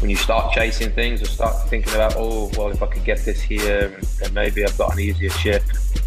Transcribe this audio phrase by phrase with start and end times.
[0.00, 3.18] when you start chasing things or start thinking about, oh, well, if I could get
[3.18, 5.62] this here, then maybe I've got an easier chip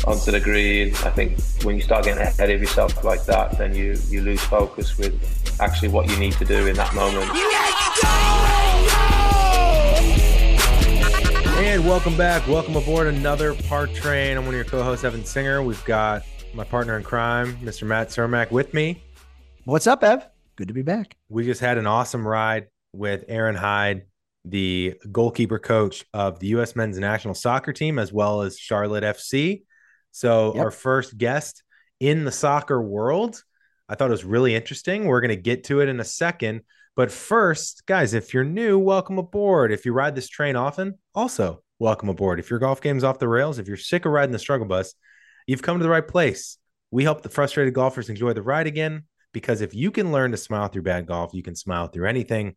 [0.07, 0.89] onto the green.
[1.03, 4.41] I think when you start getting ahead of yourself like that, then you, you lose
[4.41, 5.13] focus with
[5.61, 7.29] actually what you need to do in that moment.
[11.59, 12.47] And welcome back.
[12.47, 14.37] Welcome aboard another Par Train.
[14.37, 15.61] I'm one of your co-hosts, Evan Singer.
[15.61, 16.23] We've got
[16.55, 17.85] my partner in crime, Mr.
[17.85, 19.03] Matt Cermak, with me.
[19.65, 20.27] What's up, Ev?
[20.55, 21.15] Good to be back.
[21.29, 24.03] We just had an awesome ride with Aron Hyde,
[24.45, 26.75] the goalkeeper coach of the U.S.
[26.75, 29.63] men's national soccer team, as well as Charlotte FC.
[30.11, 30.63] So, yep.
[30.63, 31.63] our first guest
[31.99, 33.43] in the soccer world.
[33.89, 35.05] I thought it was really interesting.
[35.05, 36.61] We're going to get to it in a second.
[36.95, 39.71] But first, guys, if you're new, welcome aboard.
[39.71, 42.39] If you ride this train often, also welcome aboard.
[42.39, 44.93] If your golf game's off the rails, if you're sick of riding the struggle bus,
[45.47, 46.57] you've come to the right place.
[46.91, 49.03] We help the frustrated golfers enjoy the ride again
[49.33, 52.55] because if you can learn to smile through bad golf, you can smile through anything.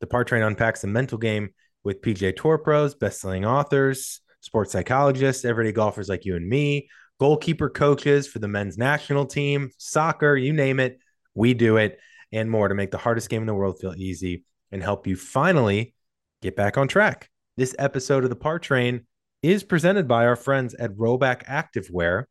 [0.00, 1.50] The Par Train unpacks the mental game
[1.84, 7.68] with PGA Tour pros, best-selling authors, sports psychologists, everyday golfers like you and me, goalkeeper
[7.68, 10.98] coaches for the men's national team, soccer, you name it,
[11.34, 11.98] we do it,
[12.32, 15.16] and more to make the hardest game in the world feel easy and help you
[15.16, 15.94] finally
[16.42, 17.30] get back on track.
[17.56, 19.06] This episode of the Par Train
[19.42, 22.24] is presented by our friends at Rhoback Activewear.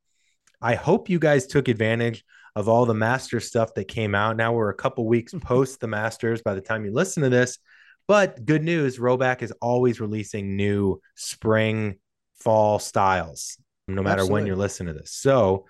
[0.62, 2.24] I hope you guys took advantage
[2.58, 4.36] of all the master stuff that came out.
[4.36, 5.46] Now we're a couple weeks mm-hmm.
[5.46, 7.60] post the masters by the time you listen to this.
[8.08, 12.00] But good news, Rhoback is always releasing new spring,
[12.40, 14.34] fall styles, no matter Absolutely.
[14.34, 15.12] when you're listening to this.
[15.12, 15.66] So,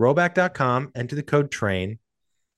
[0.00, 2.00] rhoback.com, enter the code TRAIN,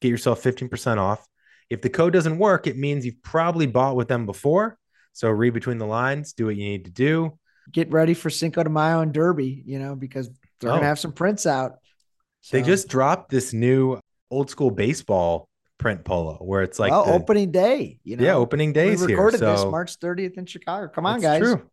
[0.01, 1.27] get yourself 15% off.
[1.69, 4.79] If the code doesn't work, it means you've probably bought with them before.
[5.13, 7.39] So, read between the lines, do what you need to do.
[7.71, 10.73] Get ready for Cinco de Mayo and Derby, you know, because they're oh.
[10.73, 11.81] going to have some prints out.
[12.41, 12.57] So.
[12.57, 14.01] They just dropped this new
[14.31, 18.01] old school baseball print polo where it's like well, the, opening day.
[18.05, 19.01] You know, yeah, opening days.
[19.01, 19.65] We recorded here, so.
[19.65, 20.89] this March 30th in Chicago.
[20.89, 21.41] Come on, guys.
[21.41, 21.69] True.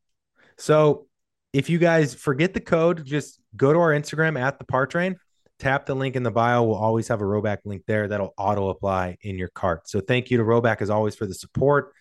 [0.58, 1.08] So
[1.54, 5.18] if you guys forget the code, just go to our Instagram at the Par Train.
[5.58, 6.64] Tap the link in the bio.
[6.64, 9.88] We'll always have a Rhoback link there that'll auto apply in your cart.
[9.88, 11.94] So thank you to Rhoback as always for the support.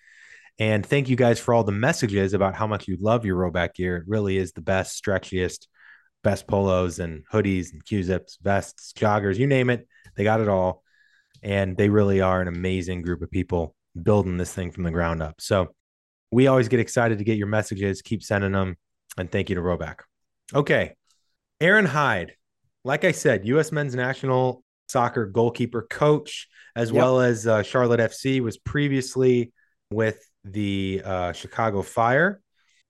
[0.58, 3.74] And thank you guys for all the messages about how much you love your Rhoback
[3.74, 3.98] gear.
[3.98, 5.66] It really is the best, stretchiest,
[6.24, 9.86] best polos and hoodies and Q-zips, vests, joggers, you name it.
[10.16, 10.82] They got it all.
[11.42, 15.22] And they really are an amazing group of people building this thing from the ground
[15.22, 15.40] up.
[15.40, 15.68] So
[16.32, 18.02] we always get excited to get your messages.
[18.02, 18.76] Keep sending them.
[19.16, 20.00] And thank you to Rhoback.
[20.52, 20.94] Okay.
[21.60, 22.32] Aron Hyde,
[22.84, 23.70] like I said, U.S.
[23.70, 26.96] men's national soccer goalkeeper coach, as yep.
[26.96, 29.52] well as uh, Charlotte FC, was previously
[29.90, 32.40] with the uh, Chicago Fire.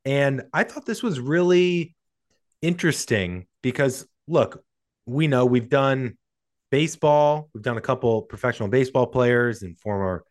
[0.05, 1.95] And I thought this was really
[2.65, 4.65] interesting because look,
[5.07, 6.17] we know we've done
[6.71, 10.25] baseball, we've done a couple professional baseball players and former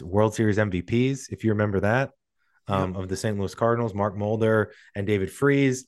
[0.00, 2.10] World Series MVPs, if you remember that,
[2.68, 3.36] um, of the St.
[3.36, 5.86] Louis Cardinals, Mark Mulder and David Freese.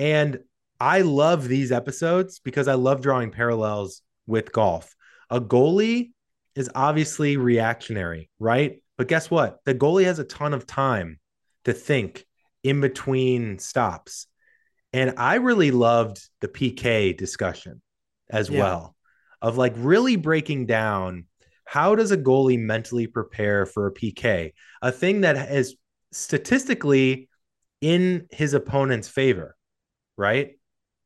[0.00, 0.40] And
[0.80, 4.92] I love these episodes because I love drawing parallels with golf.
[5.30, 6.10] A goalie
[6.56, 8.82] is obviously reactionary, right?
[8.96, 9.58] But guess what?
[9.64, 11.20] The goalie has a ton of time
[11.64, 12.24] to think
[12.64, 14.26] in between stops.
[14.92, 17.82] And I really loved the PK discussion
[18.30, 18.60] as yeah.
[18.60, 18.96] well
[19.40, 21.26] of like really breaking down
[21.64, 25.76] how does a goalie mentally prepare for a PK, a thing that is
[26.12, 27.28] statistically
[27.80, 29.54] in his opponent's favor,
[30.16, 30.58] right?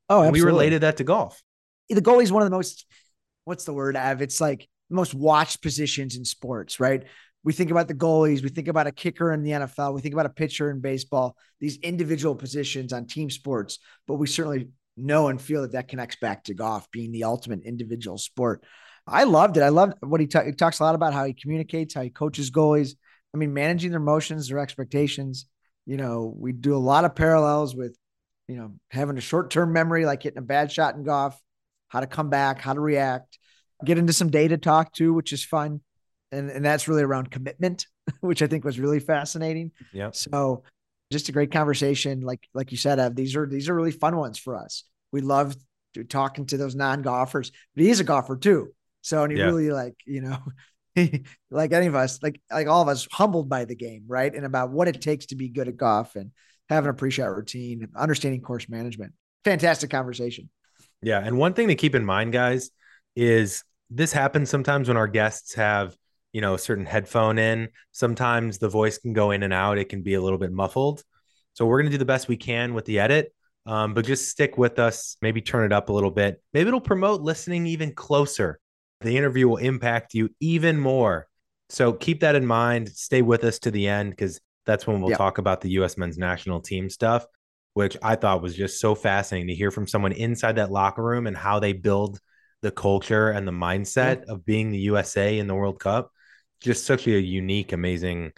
[0.08, 0.40] Oh, absolutely.
[0.40, 1.42] we related that to golf.
[1.88, 2.86] The goalie is one of the most,
[3.44, 4.22] what's the word, Ev?
[4.22, 7.04] It's like most watched positions in sports, right?
[7.44, 10.14] We think about the goalies, we think about a kicker in the NFL, we think
[10.14, 15.28] about a pitcher in baseball, these individual positions on team sports, but we certainly know
[15.28, 18.64] and feel that that connects back to golf being the ultimate individual sport.
[19.06, 19.62] I loved it.
[19.62, 22.10] I loved what he, ta- he talks a lot about how he communicates, how he
[22.10, 22.94] coaches goalies.
[23.34, 25.46] I mean, managing their emotions, their expectations.
[25.86, 27.96] You know, we do a lot of parallels with,
[28.46, 31.36] you know, having a short term memory, like hitting a bad shot in golf,
[31.88, 33.38] how to come back, how to react,
[33.84, 35.80] get into some data talk too, which is fun
[36.32, 37.86] and and that's really around commitment,
[38.20, 39.70] which I think was really fascinating.
[39.92, 40.10] Yeah.
[40.12, 40.64] So
[41.12, 42.22] just a great conversation.
[42.22, 44.84] Like like you said, Ev, these are these are really fun ones for us.
[45.12, 45.54] We love
[46.08, 48.72] talking to those non golfers, but he's a golfer too.
[49.02, 49.44] So and he yeah.
[49.44, 50.38] really like you know.
[51.50, 54.34] like any of us, like like all of us, humbled by the game, right?
[54.34, 56.32] And about what it takes to be good at golf and
[56.68, 59.14] having a pre-shot routine, understanding course management.
[59.42, 60.50] Fantastic conversation.
[61.00, 62.70] Yeah, and one thing to keep in mind, guys,
[63.16, 65.96] is this happens sometimes when our guests have
[66.32, 69.88] you know a certain headphone in sometimes the voice can go in and out it
[69.88, 71.02] can be a little bit muffled
[71.54, 73.32] so we're going to do the best we can with the edit
[73.66, 76.80] um, but just stick with us maybe turn it up a little bit maybe it'll
[76.80, 78.58] promote listening even closer
[79.00, 81.26] the interview will impact you even more
[81.68, 85.10] so keep that in mind stay with us to the end because That's when we'll
[85.10, 85.18] Yep.
[85.18, 85.96] talk about the U.S.
[85.98, 87.26] men's national team stuff,
[87.74, 91.26] which I thought was just so fascinating to hear from someone inside that locker room
[91.26, 92.20] and how they build
[92.60, 96.12] the culture and the mindset of being the USA in the World Cup.
[96.62, 98.32] Just such a unique, amazing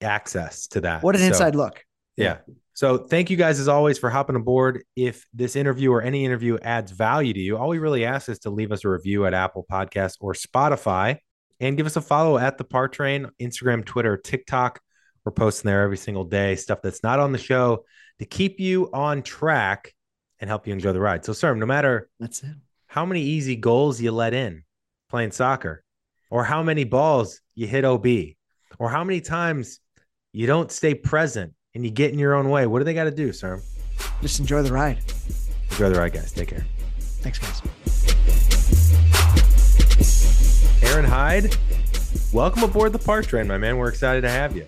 [0.00, 1.02] access to that.
[1.02, 1.84] What an So- inside look.
[2.16, 2.38] yeah.
[2.76, 4.82] So thank you guys as always for hopping aboard.
[4.96, 8.40] If this interview or any interview adds value to you, all we really ask is
[8.40, 11.18] to leave us a review at Apple Podcasts or Spotify
[11.60, 14.80] and give us a follow at the Par Train, Instagram, Twitter, TikTok.
[15.24, 17.84] We're posting there every single day, stuff that's not on the show
[18.18, 19.94] to keep you on track
[20.40, 21.24] and help you enjoy the ride.
[21.24, 22.56] So, sir, no matter That's it.
[22.88, 24.64] how many easy goals you let in
[25.10, 25.83] playing soccer,
[26.34, 28.08] or how many balls you hit OB,
[28.80, 29.78] or how many times
[30.32, 32.66] you don't stay present and you get in your own way.
[32.66, 33.62] What do they got to do, sir?
[34.20, 34.98] Just enjoy the ride.
[35.70, 36.32] Enjoy the ride, guys.
[36.32, 36.66] Take care.
[36.98, 37.62] Thanks, guys.
[40.82, 41.56] Aron Hyde,
[42.32, 43.76] welcome aboard the Par Train, my man.
[43.76, 44.66] We're excited to have you.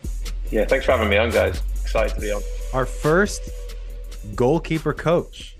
[0.52, 1.60] Yeah, thanks for having me on, guys.
[1.82, 2.42] Excited to be on.
[2.74, 3.42] Our first
[4.36, 5.56] goalkeeper coach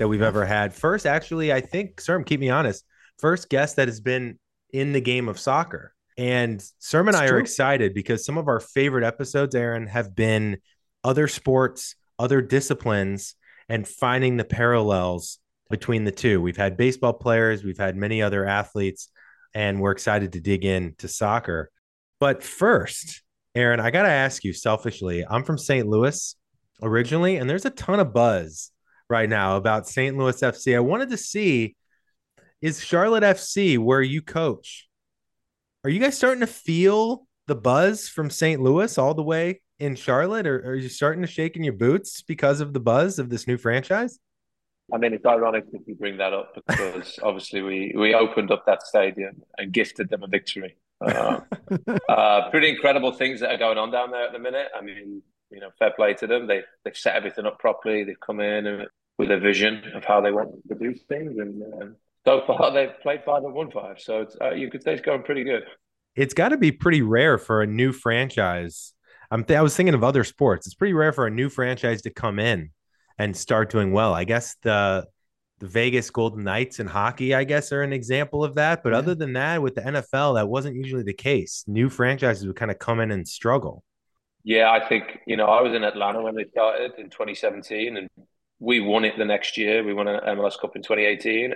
[0.00, 0.74] that we've ever had.
[0.74, 2.84] First, actually, I think, Serm, keep me honest,
[3.20, 4.40] first guest that has been
[4.74, 5.94] in the game of soccer.
[6.18, 10.16] And Serm and It's I are excited because some of our favorite episodes, Aron, have
[10.16, 10.58] been
[11.04, 13.36] other sports, other disciplines,
[13.68, 15.38] and finding the parallels
[15.70, 16.42] between the two.
[16.42, 19.10] We've had baseball players, we've had many other athletes,
[19.54, 21.70] and we're excited to dig into soccer.
[22.18, 23.22] But first,
[23.54, 25.86] Aron, I got to ask you selfishly, I'm from St.
[25.86, 26.34] Louis
[26.82, 28.72] originally, and there's a ton of buzz
[29.08, 30.16] right now about St.
[30.16, 30.74] Louis FC.
[30.74, 31.76] I wanted to see
[32.64, 34.88] is Charlotte FC where you coach?
[35.84, 38.58] Are you guys starting to feel the buzz from St.
[38.58, 42.22] Louis all the way in Charlotte, or are you starting to shake in your boots
[42.22, 44.18] because of the buzz of this new franchise?
[44.90, 48.64] I mean, it's ironic that you bring that up because obviously we, we opened up
[48.64, 50.78] that stadium and gifted them a victory.
[51.02, 51.40] Uh,
[52.08, 54.68] uh, pretty incredible things that are going on down there at the minute.
[54.74, 55.20] I mean,
[55.50, 56.46] you know, fair play to them.
[56.46, 58.04] They they've set everything up properly.
[58.04, 61.62] They've come in and- with a vision of how they want to do things, and
[61.62, 64.00] um, so far they've played five and won five.
[64.00, 65.62] So it's, uh, you could say it's going pretty good.
[66.16, 68.92] It's got to be pretty rare for a new franchise.
[69.30, 70.66] I'm th- I was thinking of other sports.
[70.66, 72.70] It's pretty rare for a new franchise to come in
[73.18, 74.14] and start doing well.
[74.14, 75.06] I guess the
[75.60, 78.82] the Vegas Golden Knights in hockey, I guess, are an example of that.
[78.82, 78.98] But Yeah.
[78.98, 81.64] other than that, with the NFL, that wasn't usually the case.
[81.68, 83.84] New franchises would kind of come in and struggle.
[84.42, 88.08] Yeah, I think, you know, I was in Atlanta when they started in 2017 and
[88.58, 89.84] we won it the next year.
[89.84, 91.54] We won an MLS Cup in 2018.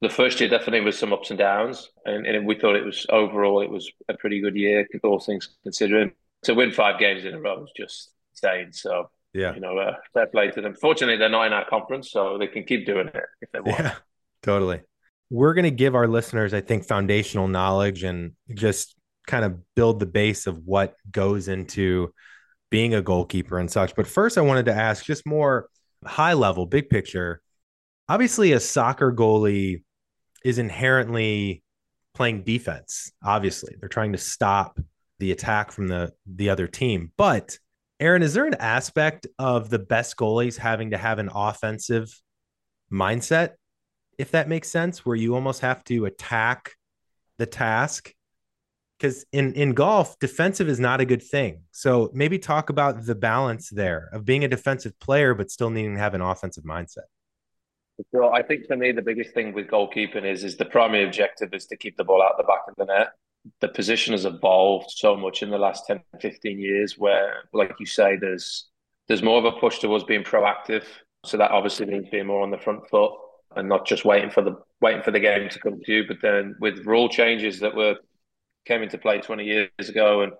[0.00, 3.04] The first year definitely was some ups and downs, and, and we thought it was
[3.10, 6.12] overall it was a pretty good year, all things considering.
[6.44, 8.72] To win five games in a row was just insane.
[8.72, 9.54] So, Yeah.
[9.54, 10.74] you know, uh, fair play to them.
[10.74, 13.78] Fortunately, they're not in our conference, so they can keep doing it if they want.
[13.78, 13.94] Yeah,
[14.42, 14.80] totally.
[15.28, 18.96] We're going to give our listeners, I think, foundational knowledge and just
[19.26, 22.14] kind of build the base of what goes into
[22.70, 23.94] being a goalkeeper and such.
[23.94, 25.68] But first, I wanted to ask just more
[26.06, 27.42] high level, big picture.
[28.08, 29.82] Obviously, a soccer goalie
[30.44, 31.62] is inherently
[32.14, 33.12] playing defense.
[33.22, 34.78] Obviously, they're trying to stop
[35.18, 37.12] the attack from the the other team.
[37.16, 37.58] But
[38.00, 42.10] Aron, is there an aspect of the best goalies having to have an offensive
[42.90, 43.52] mindset,
[44.18, 46.72] if that makes sense, where you almost have to attack
[47.38, 48.12] the task?
[48.98, 51.62] Because in in golf, defensive is not a good thing.
[51.72, 55.94] So maybe talk about the balance there of being a defensive player but still needing
[55.94, 57.08] to have an offensive mindset.
[58.12, 61.52] So I think for me the biggest thing with goalkeeping is is the primary objective
[61.54, 63.08] is to keep the ball out the back of the net.
[63.60, 67.86] The position has evolved so much in the last 10, 15 years where, like you
[67.86, 68.68] say, there's
[69.08, 70.84] there's more of a push towards being proactive.
[71.24, 73.12] So that obviously means being more on the front foot
[73.56, 76.04] and not just waiting for the waiting for the game to come to you.
[76.06, 77.96] But then with rule changes that were
[78.66, 80.32] came into play 20 years ago and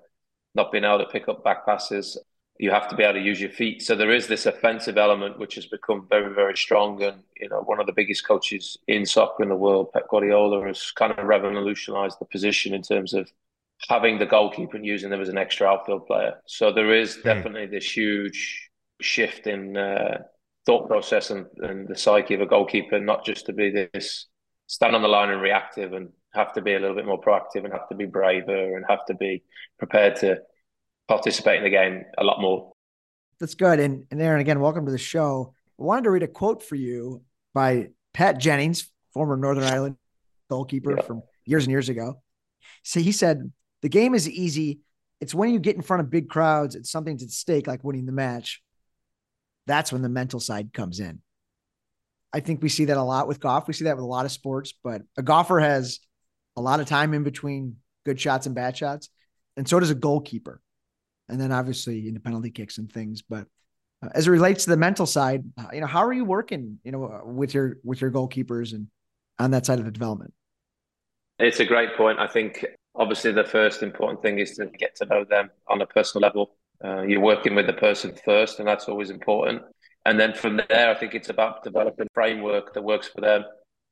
[0.55, 2.19] not being able to pick up back passes,
[2.61, 3.81] you have to be able to use your feet.
[3.81, 7.03] So there is this offensive element which has become very, very strong.
[7.03, 10.67] And you know, one of the biggest coaches in soccer in the world, Pep Guardiola,
[10.67, 13.33] has kind of revolutionised the position in terms of
[13.89, 16.35] having the goalkeeper and using them as an extra outfield player.
[16.45, 18.69] So there is definitely this huge
[19.01, 20.19] shift in uh,
[20.67, 24.27] thought process and, and the psyche of a goalkeeper, not just to be this
[24.67, 27.65] stand on the line and reactive and have to be a little bit more proactive
[27.65, 29.43] and have to be braver and have to be
[29.79, 30.39] prepared to
[31.15, 32.73] participate in the game a lot more.
[33.41, 33.81] That's good.
[33.81, 35.55] And, and Aron, again, welcome to the show.
[35.79, 39.97] I wanted to read a quote for you by Pat Jennings, former Northern Ireland
[40.49, 41.03] goalkeeper Yeah.
[41.03, 42.23] from years and years ago.
[42.85, 43.51] So he said,
[43.83, 44.81] The game is easy.
[45.21, 48.07] It's when you get in front of big crowds, it's something to stake, like winning
[48.07, 48.63] the match.
[49.67, 51.21] That's when the mental side comes in.
[52.33, 53.67] I think we see that a lot with golf.
[53.67, 55.99] We see that with a lot of sports, but a golfer has
[56.57, 57.77] a lot of time in between
[58.07, 59.09] good shots and bad shots.
[59.57, 60.61] And so does a goalkeeper.
[61.31, 63.23] And then obviously in the penalty kicks and things.
[63.23, 63.47] But
[64.03, 66.79] uh, as it relates to the mental side, uh, you know, how are you working,
[66.85, 68.89] you know, with your with your goalkeepers and
[69.39, 70.33] on that side of the development?
[71.39, 72.19] It's a great point.
[72.19, 75.87] I think obviously the first important thing is to get to know them on a
[75.87, 76.57] personal level.
[76.85, 79.63] Uh, you're working with the person first, and that's always important.
[80.07, 83.45] And then from there, I think it's about developing a framework that works for them.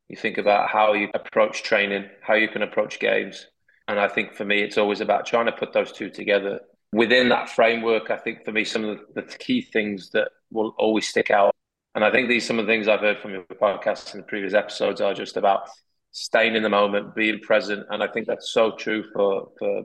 [0.09, 3.47] You think about how you approach training, how you can approach games.
[3.89, 6.61] And I think for me, it's always about trying to put those two together.
[6.93, 11.07] Within that framework, I think for me, some of the key things that will always
[11.07, 11.55] stick out.
[11.95, 14.27] And I think these some of the things I've heard from your podcast in the
[14.27, 15.69] previous episodes are just about
[16.13, 17.87] staying in the moment, being present.
[17.91, 19.83] And I think that's so true for, for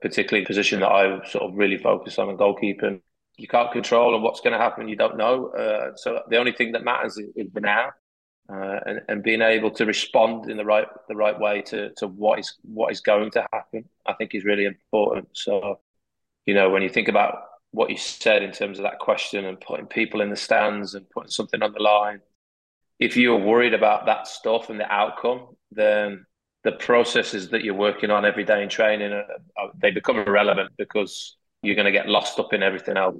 [0.00, 3.00] particularly position that I sort of really focus on in goalkeeping
[3.38, 6.52] you can't control and what's going to happen you don't know uh, so the only
[6.52, 7.90] thing that matters is, is the now
[8.52, 12.08] uh, and, and being able to respond in the right the right way to to
[12.08, 15.78] what is what is going to happen i think is really important so
[16.48, 17.34] you know when you think about
[17.72, 21.08] what you said in terms of that question and putting people in the stands and
[21.10, 22.20] putting something on the line
[22.98, 26.24] if you're worried about that stuff and the outcome then
[26.64, 29.26] the processes that you're working on every day in training are,
[29.58, 33.16] are, they become irrelevant because you're going to get lost up in everything else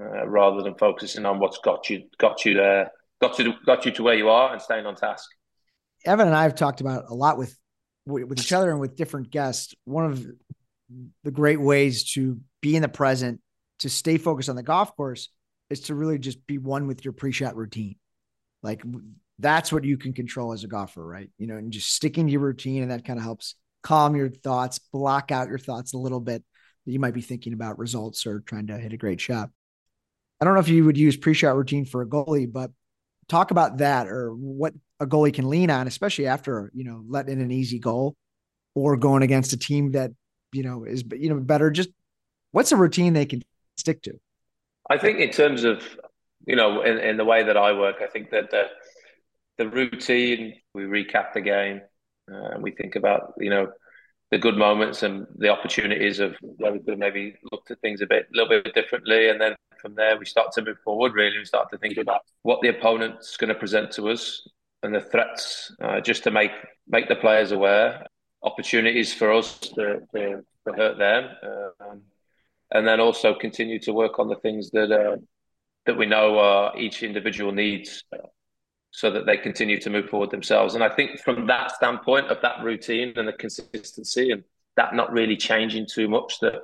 [0.00, 3.92] uh, rather than focusing on what's got you got you there, got you got you
[3.92, 5.28] to where you are, and staying on task.
[6.06, 7.56] Evan and I have talked about a lot with
[8.06, 9.74] with each other and with different guests.
[9.84, 10.26] One of
[11.24, 13.40] the great ways to be in the present,
[13.80, 15.28] to stay focused on the golf course,
[15.70, 17.96] is to really just be one with your pre-shot routine.
[18.62, 18.82] Like
[19.38, 21.30] that's what you can control as a golfer, right?
[21.38, 24.28] You know, and just sticking to your routine, and that kind of helps calm your
[24.28, 26.44] thoughts, block out your thoughts a little bit
[26.90, 29.50] you might be thinking about results or trying to hit a great shot.
[30.40, 32.70] I don't know if you would use pre-shot routine for a goalie, but
[33.28, 37.34] talk about that or what a goalie can lean on, especially after you know letting
[37.34, 38.16] in an easy goal
[38.74, 40.12] or going against a team that
[40.52, 41.70] you know is you know better.
[41.70, 41.90] Just
[42.52, 43.42] what's a routine they can
[43.76, 44.18] stick to?
[44.88, 45.82] I think in terms of
[46.46, 48.64] you know in, in the way that I work, I think that the
[49.58, 51.82] the routine we recap the game
[52.30, 53.70] uh, and we think about you know
[54.30, 58.06] the good moments and the opportunities of where we could maybe looked at things a
[58.06, 61.14] bit, a little bit differently, and then from there we start to move forward.
[61.14, 64.46] Really, we start to think about what the opponent's going to present to us
[64.82, 66.52] and the threats, uh, just to make
[66.88, 68.06] make the players aware,
[68.42, 71.30] opportunities for us to, to, to hurt them,
[71.80, 72.02] um,
[72.72, 75.16] and then also continue to work on the things that uh,
[75.86, 78.04] that we know uh, each individual needs
[78.92, 80.74] so that they continue to move forward themselves.
[80.74, 84.42] And I think from that standpoint of that routine and the consistency and
[84.76, 86.62] that not really changing too much, that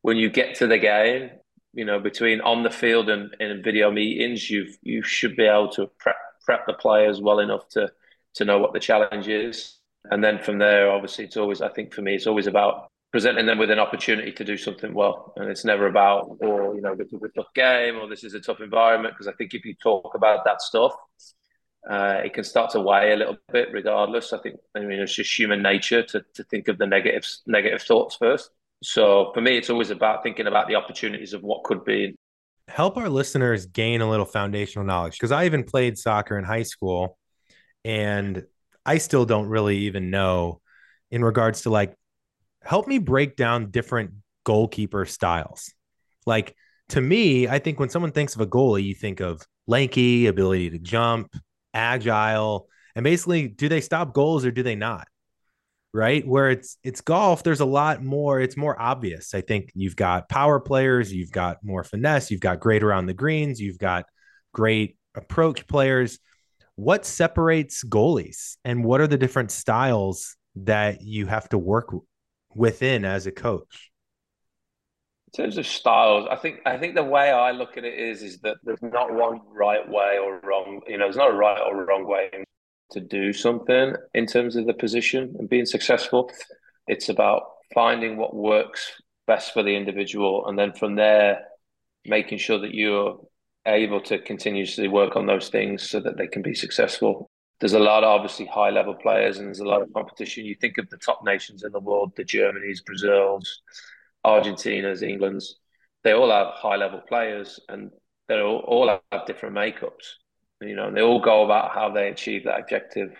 [0.00, 1.30] when you get to the game,
[1.74, 5.70] you know, between on the field and in video meetings, you you should be able
[5.70, 7.90] to prep prep the players well enough to
[8.34, 9.78] to know what the challenge is.
[10.10, 13.44] And then from there, obviously, it's always I think for me, it's always about presenting
[13.44, 15.34] them with an opportunity to do something well.
[15.36, 18.24] And it's never about, or oh, you know, this is a tough game or this
[18.24, 19.14] is a tough environment.
[19.14, 20.92] Because I think if you talk about that stuff,
[21.88, 24.32] uh, it can start to weigh a little bit regardless.
[24.32, 27.72] I think I mean it's just human nature to to think of the negatives, negative
[27.72, 28.50] negative thoughts first.
[28.82, 32.16] So for me, it's always about thinking about the opportunities of what could be.
[32.68, 36.62] Help our listeners gain a little foundational knowledge because I even played soccer in high
[36.62, 37.18] school,
[37.84, 38.44] and
[38.86, 40.60] I still don't really even know
[41.10, 41.94] in regards to like
[42.64, 44.12] help me break down different
[44.44, 45.72] goalkeeper styles.
[46.26, 46.54] Like
[46.90, 50.70] to me, I think when someone thinks of a goalie, you think of lanky, ability
[50.70, 51.34] to jump,
[51.72, 55.08] agile, and basically, do they stop goals or do they not?
[55.94, 56.26] Right.
[56.26, 59.34] Where it's it's golf, there's a lot more, it's more obvious.
[59.34, 63.14] I think you've got power players, you've got more finesse, you've got great around the
[63.14, 64.06] greens, you've got
[64.54, 66.18] great approach players.
[66.76, 71.94] What separates goalies and what are the different styles that you have to work
[72.54, 73.90] within as a coach?
[75.34, 78.22] In terms of styles, I think I think the way I look at it is
[78.22, 80.82] is that there's not one right way or wrong.
[80.86, 82.30] You know, there's not a right or wrong way
[82.90, 86.30] to do something in terms of the position and being successful.
[86.86, 87.44] It's about
[87.74, 91.46] finding what works best for the individual, and then from there,
[92.04, 93.18] making sure that you're
[93.66, 97.30] able to continuously work on those things so that they can be successful.
[97.62, 100.44] There's a lot of obviously high level players, and there's a lot of competition.
[100.44, 103.62] You think of the top nations in the world, the Germanys, Brazils
[104.24, 105.56] Argentina's, England's,
[106.04, 107.90] they all have high level players and
[108.28, 110.14] they all, all have different makeups.
[110.60, 113.10] You know, and they all go about how they achieve that objective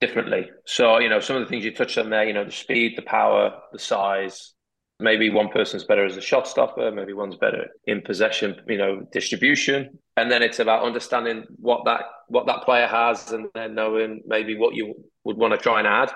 [0.00, 0.50] differently.
[0.66, 2.94] So, you know, some of the things you touched on there, you know, the speed,
[2.96, 4.52] the power, the size.
[5.00, 9.02] Maybe one person's better as a shot stopper, maybe one's better in possession, you know,
[9.12, 9.98] distribution.
[10.20, 14.54] And then it's about understanding what that what that player has and then knowing maybe
[14.54, 16.12] what you would want to try and add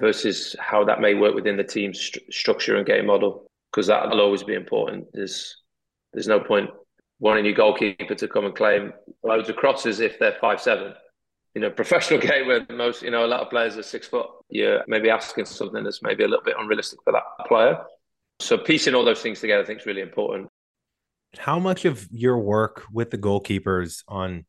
[0.00, 3.48] versus how that may work within the team's st- structure and game model.
[3.70, 5.06] because that'll always be important.
[5.12, 5.62] There's
[6.12, 6.70] there's no point
[7.20, 10.92] wanting your goalkeeper to come and claim loads of crosses if they're five seven.
[11.54, 14.26] You know, professional game where most you know a lot of players are six foot.
[14.48, 17.78] You're maybe asking something that's maybe a little bit unrealistic for that player.
[18.40, 20.48] So piecing all those things together, I think, is really important.
[21.38, 24.44] How much of your work with the goalkeepers on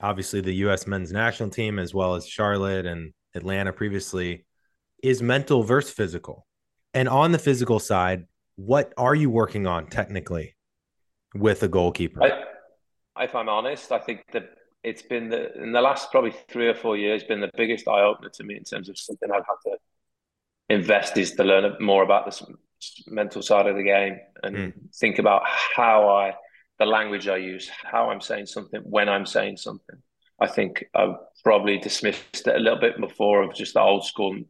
[0.00, 0.86] obviously the U.S.
[0.86, 4.46] men's national team, as well as Charlotte and Atlanta previously,
[5.02, 6.46] is mental versus physical?
[6.92, 10.56] And on the physical side, what are you working on technically
[11.34, 12.22] with a goalkeeper?
[12.22, 14.50] I, if I'm honest, I think that
[14.82, 18.02] it's been the in the last probably three or four years been the biggest eye
[18.02, 19.76] opener to me in terms of something I've had to
[20.70, 22.32] invest is to learn more about the
[23.06, 24.72] mental side of the game and mm.
[24.94, 26.34] think about how I
[26.78, 29.96] the language I use, how I'm saying something when I'm saying something.
[30.40, 34.40] I think I've probably dismissed it a little bit before of just the old school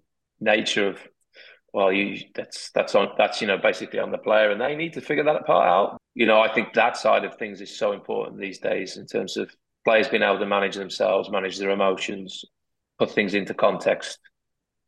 [0.40, 0.98] nature of
[1.72, 4.94] well, you that's that's on that's you know basically on the player, and they need
[4.94, 6.00] to figure that part out.
[6.14, 9.36] You know, I think that side of things is so important these days in terms
[9.36, 12.44] of players being able to manage themselves, manage their emotions,
[12.98, 14.18] put things into context.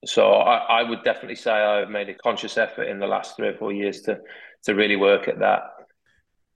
[0.04, 3.49] So I, I would definitely say I've made a conscious effort in the last three
[3.49, 4.18] or four years to
[4.64, 5.62] to really work at that.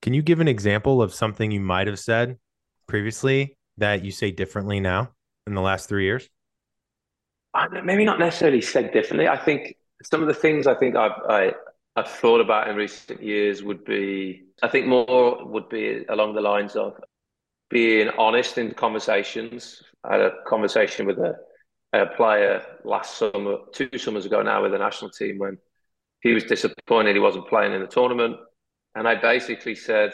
[0.03, 2.39] Can you give an example of something you might have said
[2.87, 5.11] previously that you say differently now
[5.47, 6.29] in the last three years?
[7.85, 9.29] Maybe not necessarily said differently.
[9.29, 11.53] I think some of the things I think I've I,
[11.97, 16.41] I've thought about in recent years would be I think more would be along the
[16.41, 17.01] lines of
[17.71, 19.83] being honest in conversations.
[20.05, 21.35] I had a conversation with a,
[22.01, 25.59] a player last summer, two summers ago now, with the national team when
[26.21, 28.37] he was disappointed he wasn't playing in the tournament,
[28.95, 30.13] and I basically said,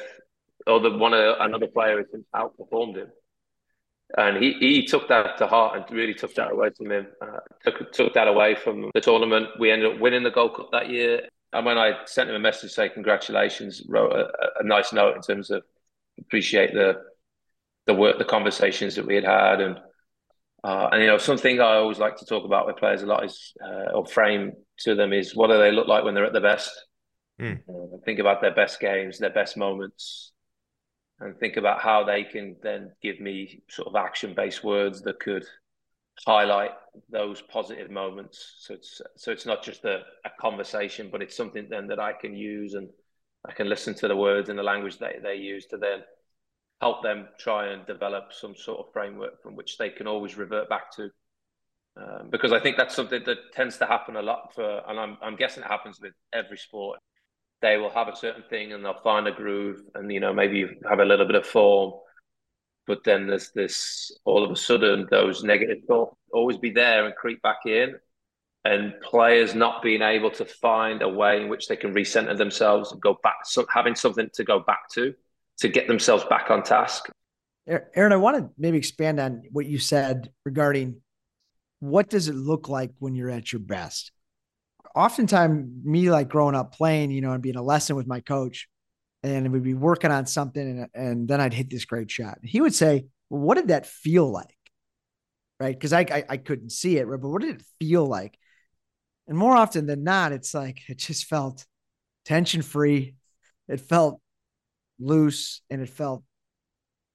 [0.67, 3.09] "Oh, the one another player has outperformed him."
[4.19, 7.07] and he, he took that to heart and really took that away from him.
[7.21, 9.49] Uh, took took that away from the tournament.
[9.59, 11.29] We ended up winning the Gold Cup that year.
[11.53, 14.29] And when I sent him a message saying congratulations, wrote a,
[14.61, 15.63] a nice note in terms of
[16.19, 17.03] appreciate the
[17.87, 19.79] the work, the conversations that we had had, and
[20.65, 23.25] uh, and you know something I always like to talk about with players a lot
[23.25, 26.33] is uh, or frame to them is what do they look like when they're at
[26.33, 26.71] their best.
[27.41, 27.61] Mm.
[27.69, 30.33] Uh, think about their best games, their best moments,
[31.19, 35.19] and think about how they can then give me sort of action based words that
[35.19, 35.45] could
[36.27, 36.71] highlight
[37.11, 38.57] those positive moments.
[38.61, 42.13] So it's so it's not just a, a conversation, but it's something then that I
[42.13, 42.89] can use and
[43.45, 46.01] I can listen to the words and the language that they use to then
[46.83, 50.69] help them try and develop some sort of framework from which they can always revert
[50.69, 51.09] back to.
[51.97, 55.17] Um, because I think that's something that tends to happen a lot for, and I'm,
[55.23, 56.99] I'm guessing it happens with every sport.
[57.61, 60.67] They will have a certain thing and they'll find a groove and you know maybe
[60.89, 61.93] have a little bit of form
[62.87, 67.15] but then there's this all of a sudden those negative thoughts always be there and
[67.15, 67.95] creep back in.
[68.65, 72.93] And players not being able to find a way in which they can recenter themselves
[72.93, 75.13] and go back so having something to go back to
[75.59, 77.09] to get themselves back on task
[77.95, 81.01] aron i want to maybe expand on what you said regarding
[81.81, 84.13] what does it look like when you're at your best
[84.95, 88.69] oftentimes me like growing up playing, you know, and being a lesson with my coach,
[89.23, 92.39] and we'd be working on something, and, and then I'd hit this great shot.
[92.43, 94.57] He would say, well, "What did that feel like?"
[95.61, 95.75] Right?
[95.75, 97.21] Because I, I, I couldn't see it, right?
[97.21, 98.37] But what did it feel like?
[99.29, 101.65] And more often than not, it's like it just felt
[102.25, 103.15] tension free.
[103.69, 104.21] It felt
[104.99, 106.23] loose, and it felt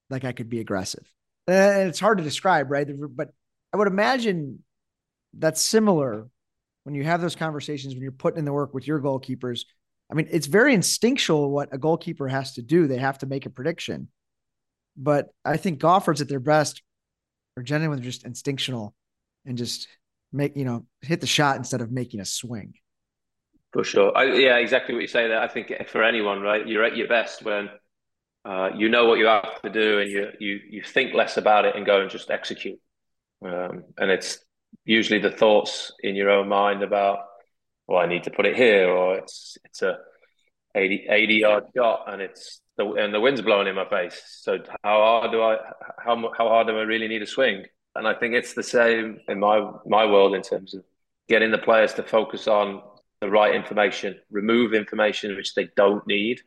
[0.10, 1.06] like I could be aggressive.
[1.48, 2.88] And it's hard to describe, right?
[3.10, 3.30] But
[3.74, 4.64] I would imagine
[5.34, 6.28] that's similar
[6.84, 9.66] when you have those conversations, when you're putting in the work with your goalkeepers,
[10.10, 12.88] I mean, it's very instinctual what a goalkeeper has to do.
[12.88, 14.08] They have to make a prediction.
[14.96, 16.82] But I think golfers at their best
[17.58, 18.96] are generally just instinctual
[19.46, 19.88] and just
[20.32, 22.74] make, you know, hit the shot instead of making a swing.
[23.74, 24.18] For sure.
[24.18, 25.42] I, yeah, exactly what you say there.
[25.42, 27.70] I think for anyone, right, you're at your best when
[28.46, 31.66] uh, you know what you have to do and you, you, you think less about
[31.66, 32.80] it and go and just execute.
[33.44, 34.40] Um, and it's
[34.86, 37.20] usually the thoughts in your own mind about,
[37.88, 39.98] well, I need to put it here, or it's it's a
[40.76, 44.22] 80, 80 yard shot and it's the and the wind's blowing in my face.
[44.42, 45.58] So how hard do I
[46.04, 47.66] how how hard do I really need to swing?
[47.96, 50.84] And I think it's the same in my my world in terms of
[51.28, 52.82] getting the players to focus on
[53.22, 56.42] the right information, remove information which they don't need.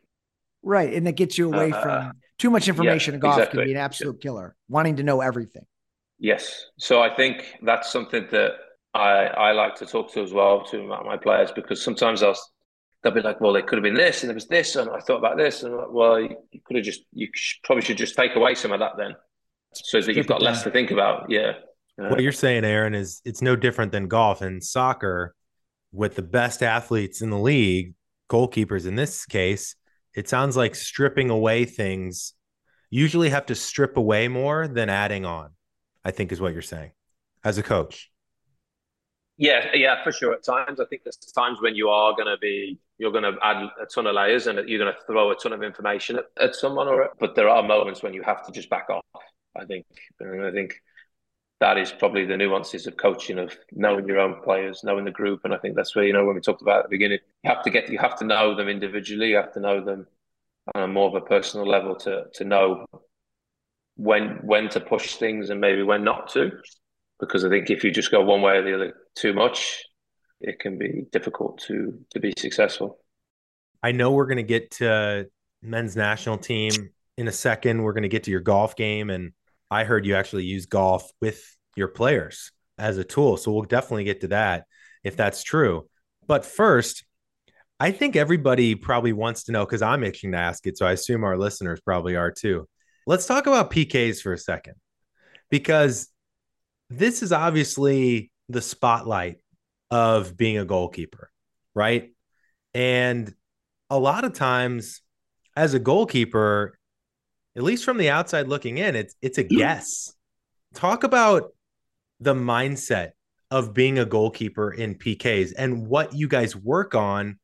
[0.63, 3.59] Right, and that gets you away uh, from too much information yeah, in golf exactly.
[3.59, 4.23] can be an absolute yeah.
[4.23, 4.55] killer.
[4.69, 5.65] Wanting to know everything.
[6.19, 6.67] Yes.
[6.77, 8.51] So I think that's something that
[8.93, 12.37] I, I like to talk to as well to my players because sometimes I'll
[13.01, 14.99] they'll be like, well, it could have been this and there was this and I
[14.99, 17.27] thought about this and like, well, you, could have just you
[17.63, 19.15] probably should just take away some of that then,
[19.73, 21.29] so that you've got less to think about.
[21.29, 21.53] Yeah.
[21.99, 25.33] Uh, what you're saying, Aron, is it's no different than golf and soccer
[25.91, 27.93] with the best athletes in the league.
[28.29, 29.75] goalkeepers in this case,
[30.15, 32.33] it sounds like stripping away things
[32.89, 35.51] usually have to strip away more than adding on,
[36.03, 36.91] I think is what you're saying
[37.43, 38.09] as a coach.
[39.37, 40.33] Yeah, yeah, for sure.
[40.33, 43.35] At times, I think there's times when you are going to be, you're going to
[43.43, 46.25] add a ton of layers and you're going to throw a ton of information at,
[46.39, 49.23] at someone, or but there are moments when you have to just back off.
[49.57, 49.85] I think,
[50.21, 50.75] I think
[51.61, 55.41] that is probably the nuances of coaching, of knowing your own players, knowing the group,
[55.45, 57.49] and I think that's where you know when we talked about at the beginning, you
[57.49, 60.07] have to get, you have to know them individually, you have to know them
[60.75, 62.85] on a more of a personal level to to know
[63.95, 66.51] when when to push things and maybe when not to
[67.19, 69.83] because I think if you just go one way or the other too much,
[70.41, 72.97] it can be difficult to to be successful.
[73.83, 75.29] I know we're going to get to
[75.61, 76.71] men's national team
[77.17, 77.83] in a second.
[77.83, 79.33] We're going to get to your golf game, and
[79.71, 81.41] I heard you actually use golf with
[81.77, 83.37] your players as a tool.
[83.37, 84.65] So we'll definitely get to that
[85.03, 85.87] if that's true.
[86.27, 87.05] But first,
[87.79, 90.77] I think everybody probably wants to know because I'm itching to ask it.
[90.77, 92.67] So I assume our listeners probably are too.
[93.07, 94.75] Let's talk about PKs for a second
[95.49, 96.09] because
[96.89, 99.37] this is obviously the spotlight
[99.89, 101.31] of being a goalkeeper,
[101.73, 102.11] right?
[102.73, 103.33] And
[103.89, 105.01] a lot of times
[105.55, 106.77] as a goalkeeper,
[107.55, 110.13] at least from the outside looking in, it's it's a guess.
[110.73, 111.53] Talk about
[112.19, 113.11] the mindset
[113.49, 117.37] of being a goalkeeper in PKs and what you guys work on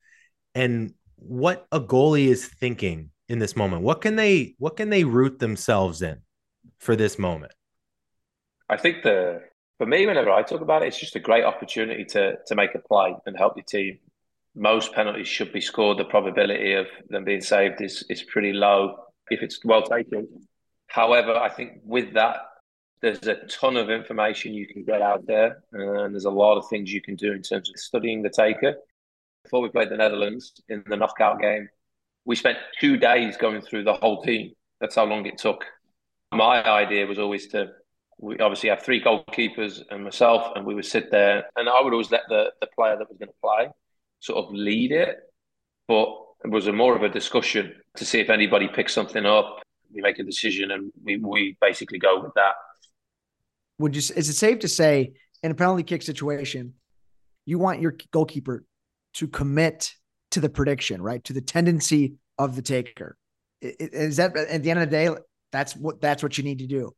[0.54, 3.82] and what a goalie is thinking in this moment.
[3.82, 6.22] What can they what can they root themselves in
[6.78, 7.52] for this moment?
[8.70, 9.42] I think the
[9.76, 12.74] for me, whenever I talk about it, it's just a great opportunity to to make
[12.74, 13.98] a play and help your team.
[14.54, 15.98] Most penalties should be scored.
[15.98, 18.96] The probability of them being saved is is pretty low
[19.30, 20.28] if it's well taken.
[20.86, 22.36] However, I think with that,
[23.00, 26.68] there's a ton of information you can get out there, and there's a lot of
[26.68, 28.74] things you can do in terms of studying the taker.
[29.44, 31.68] Before we played the Netherlands in the knockout game,
[32.24, 34.52] we spent two days going through the whole team.
[34.80, 35.64] That's how long it took.
[36.32, 37.70] My idea was always to
[38.20, 41.92] we obviously have three goalkeepers and myself, and we would sit there, and I would
[41.92, 43.68] always let the, the player that was going to play
[44.20, 45.18] sort of lead it,
[45.86, 46.08] but
[46.44, 49.60] it was a more of a discussion to see if anybody picks something up.
[49.92, 52.54] We make a decision, and we, we basically go with that.
[53.78, 54.02] Would you?
[54.16, 56.74] Is it safe to say in a penalty kick situation,
[57.46, 58.64] you want your goalkeeper
[59.14, 59.94] to commit
[60.32, 61.24] to the prediction, right?
[61.24, 63.16] To the tendency of the taker.
[63.60, 65.10] Is that at the end of the day,
[65.50, 66.94] that's what that's what you need to do.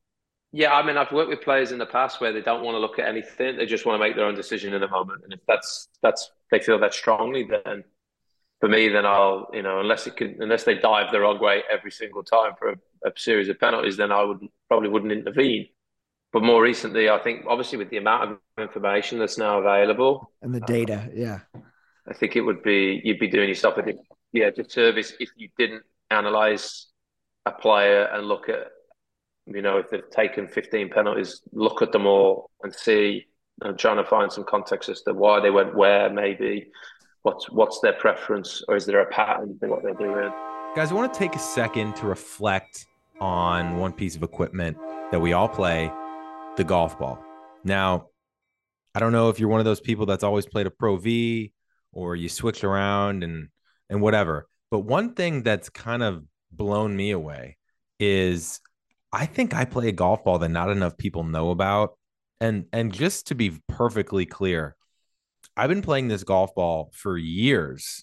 [0.53, 2.81] Yeah, I mean, I've worked with players in the past where they don't want to
[2.81, 5.23] look at anything; they just want to make their own decision in the moment.
[5.25, 7.85] And if that's that's they feel that strongly, then
[8.61, 11.63] for me, then I'll you know unless it can unless they dive the wrong way
[11.71, 15.69] every single time for a, a series of penalties, then I would probably wouldn't intervene.
[16.33, 20.55] But more recently, I think obviously with the amount of information that's now available and
[20.55, 21.41] the data, uh, yeah,
[22.09, 23.93] I think it would be you'd be doing yourself a
[24.33, 26.87] yeah disservice if you didn't analyze
[27.47, 28.69] a player and look at
[29.47, 33.27] you know, if they've taken 15 penalties, look at them all and see
[33.63, 36.71] and trying to find some context as to why they went where, maybe
[37.23, 40.33] what's what's their preference, or is there a pattern to what they're doing?
[40.77, 42.87] Guys, I want to take a second to reflect
[43.21, 44.77] on one piece of equipment
[45.11, 45.93] that we all play,
[46.57, 47.23] the golf ball.
[47.65, 48.07] Now,
[48.95, 51.53] I don't know if you're one of those people that's always played a Pro V
[51.93, 53.49] or you switch around and
[53.89, 54.49] and whatever.
[54.71, 57.57] But one thing that's kind of blown me away
[57.99, 58.61] is
[59.13, 61.99] I think I play a golf ball that not enough people know about.
[62.41, 64.77] And and just to be perfectly clear,
[65.61, 68.03] I've been playing this golf ball for years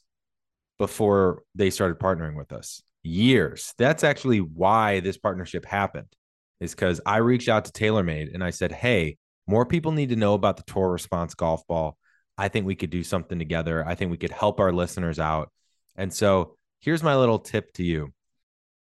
[0.77, 2.83] before they started partnering with us.
[3.01, 3.73] Years.
[3.79, 6.05] That's actually why this partnership happened.
[6.59, 9.17] Is because I reached out to TaylorMade and I said, "Hey,
[9.47, 11.97] more people need to know about the Tour Response golf ball.
[12.37, 13.83] I think we could do something together.
[13.83, 15.51] I think we could help our listeners out."
[15.95, 18.13] And so, here's my little tip to you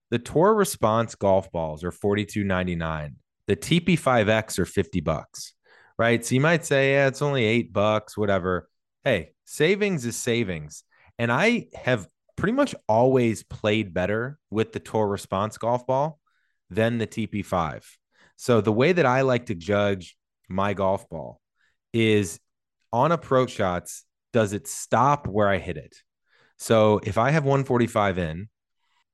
[0.09, 3.17] the Tour Response golf balls are $42.99.
[3.45, 5.53] The TP5X are 50 bucks,
[5.97, 6.25] right?
[6.25, 8.69] So you might say, yeah, it's only eight bucks, whatever.
[9.03, 10.83] Hey, savings is savings.
[11.17, 16.19] And I have pretty much always played better with the Tour Response golf ball
[16.69, 17.85] than the TP5.
[18.35, 20.17] So the way that I like to judge
[20.49, 21.39] my golf ball
[21.93, 22.39] is
[22.91, 24.03] on approach shots,
[24.33, 25.95] does it stop where I hit it?
[26.57, 28.49] So if I have 145 in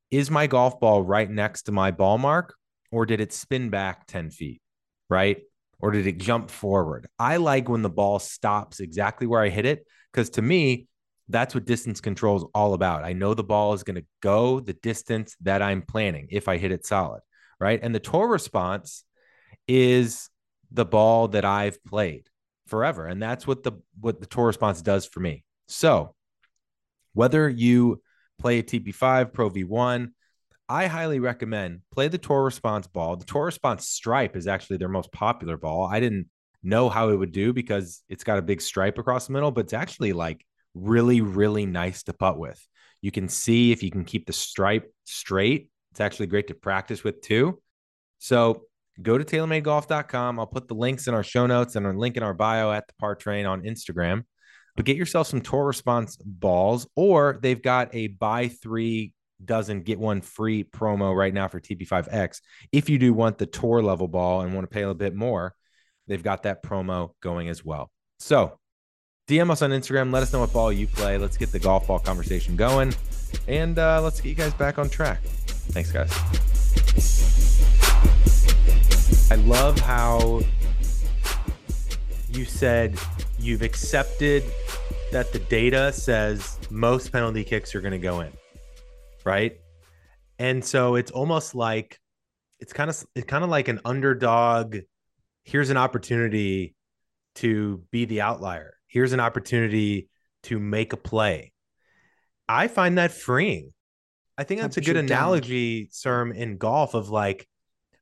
[0.10, 2.56] is my golf ball right next to my ball mark
[2.91, 4.62] or did it spin back 10 feet?
[5.10, 5.41] Right.
[5.82, 7.08] Or did it jump forward?
[7.20, 10.88] I like when the ball stops exactly where I hit it because to me,
[11.30, 13.04] that's what distance control is all about.
[13.04, 16.58] I know the ball is going to go the distance that I'm planning if I
[16.58, 17.22] hit it solid.
[17.60, 17.80] Right.
[17.82, 19.04] And the tour response
[19.67, 20.30] is
[20.72, 22.30] the ball that I've played
[22.67, 23.06] forever.
[23.06, 25.44] And that's what the what the tour response does for me.
[25.67, 26.15] So
[27.13, 28.02] Whether you
[28.39, 30.12] play a TP5, Pro V1,
[30.71, 33.17] I highly recommend play the Tour Response ball.
[33.17, 35.84] The Tour Response stripe is actually their most popular ball.
[35.84, 36.27] I didn't
[36.63, 39.65] know how it would do because it's got a big stripe across the middle, but
[39.65, 42.65] it's actually like really, really nice to putt with.
[43.01, 45.69] You can see if you can keep the stripe straight.
[45.91, 47.60] It's actually great to practice with too.
[48.19, 48.62] So
[49.01, 50.39] go to taylormadegolf.com.
[50.39, 52.88] I'll put the links in our show notes and a link in our bio at
[52.88, 54.23] the par train on Instagram.
[54.77, 59.12] But get yourself some tour response balls, or they've got a buy three
[59.45, 62.41] dozen get one free promo right now for TP5X.
[62.71, 65.56] If you do want the tour level ball and want to pay a bit more,
[66.08, 67.91] they've got that promo going as well.
[68.19, 68.60] So
[69.27, 70.12] DM us on Instagram.
[70.12, 71.17] Let us know what ball you play.
[71.17, 72.93] Let's get the golf ball conversation going.
[73.47, 75.21] And uh, let's get you guys back on track.
[75.23, 76.12] Thanks, guys.
[79.32, 80.41] I love how
[82.34, 82.97] you said
[83.39, 84.43] you've accepted
[85.12, 88.32] that the data says most penalty kicks are going to go in
[89.25, 89.57] right?
[90.39, 91.99] And so it's almost like
[92.60, 94.77] it's kind of it's kind of like an underdog.
[95.43, 96.75] Here's an opportunity
[97.36, 98.75] to be the outlier.
[98.88, 100.10] Here's an opportunity
[100.43, 101.53] to make a play.
[102.47, 103.73] I find that freeing.
[104.38, 107.47] I think that's a good analogy, Serm, in golf of like,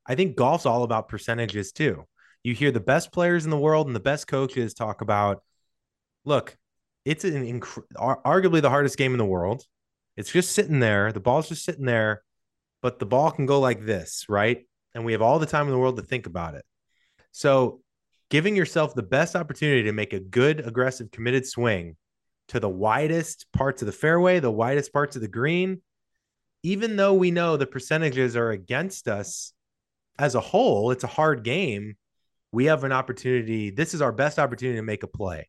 [0.05, 2.05] I think golf's all about percentages too.
[2.43, 5.43] You hear the best players in the world and the best coaches talk about,
[6.25, 6.57] look,
[7.05, 7.83] it's an inc-
[8.25, 9.63] arguably the hardest game in the world.
[10.19, 11.13] It's just sitting there.
[11.13, 12.23] The ball's just sitting there,
[12.81, 14.67] but the ball can go like this, right?
[14.93, 16.65] And we have all the time in the world to think about it.
[17.31, 17.79] So,
[18.29, 21.95] giving yourself the best opportunity to make a good, aggressive, committed swing
[22.49, 25.81] to the widest parts of the fairway, the widest parts of the green,
[26.63, 29.53] even though we know the percentages are against us
[30.17, 31.95] as a whole, it's a hard game.
[32.51, 33.69] We have an opportunity.
[33.69, 35.47] This is our best opportunity to make a play.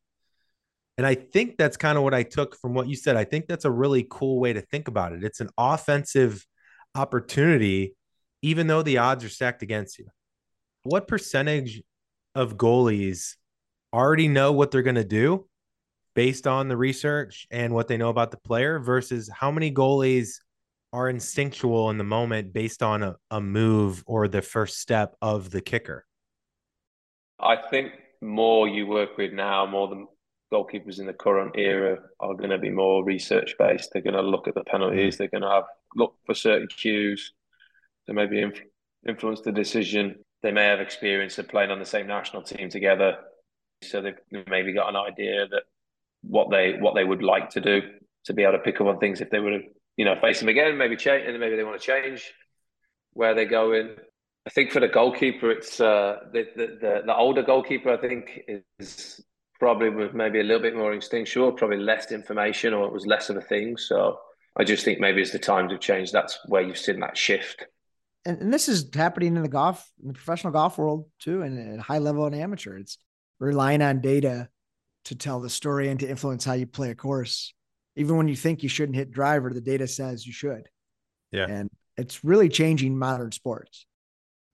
[1.01, 3.17] And I think that's kind of what I took from what you said.
[3.17, 5.25] I think that's a really cool way to think about it.
[5.25, 6.47] It's an offensive
[6.95, 7.97] opportunity,
[8.43, 10.09] even though the odds are stacked against you.
[10.83, 11.83] What percentage
[12.35, 13.37] of goalies
[13.95, 15.49] already know what they're going to do
[16.15, 20.35] based on the research and what they know about the player versus how many goalies
[20.93, 25.51] are instinctual in the moment based on a, a move or the first step of
[25.51, 26.05] the kicker?
[27.39, 30.07] I think more you work with now, more than
[30.53, 33.91] goalkeepers in the current era are going to be more research based.
[33.93, 35.15] They're going to look at the penalties.
[35.15, 35.19] Mm.
[35.19, 35.65] They're going to have
[35.97, 37.33] look for certain cues
[38.07, 38.63] to maybe inf-
[39.09, 40.17] influence the decision.
[40.43, 43.19] They may have experience of playing on the same national team together,
[43.83, 45.63] so they've maybe got an idea that
[46.23, 47.83] what they what they would like to do
[48.25, 49.61] to be able to pick up on things if they were to
[49.97, 52.33] you know face them again, maybe change, and maybe they want to change
[53.13, 53.91] where they're going.
[54.47, 57.91] I think for the goalkeeper, it's uh, the, the, the the older goalkeeper.
[57.91, 58.41] I think
[58.79, 59.21] is
[59.61, 63.31] probably with maybe a little bit more instinctual, probably less information, or it was less
[63.31, 63.77] of a thing.
[63.77, 64.19] So
[64.57, 67.67] I just think maybe as the times have changed, that's where you've seen that shift.
[68.25, 71.75] And, and this is happening in the golf, in the professional golf world too, and
[71.75, 72.79] at high level and amateur.
[72.79, 72.99] It's
[73.39, 74.49] relying on data
[75.05, 77.55] to tell the story and to influence how you play a course.
[77.97, 80.69] Even when you think you shouldn't hit driver, the data says you should.
[81.33, 81.47] Yeah.
[81.49, 83.87] And it's really changing modern sports.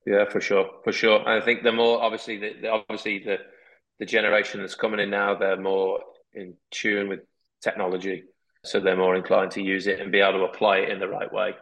[0.05, 1.19] Yeah, for sure, for sure.
[1.21, 3.39] And I think the more obviously the, the obviously the
[3.99, 6.01] the generation that's coming in now, they're more
[6.35, 7.21] in tune with
[7.63, 8.25] technology.
[8.65, 11.09] So they're more inclined to use it and be able to apply it in the
[11.09, 11.55] right way.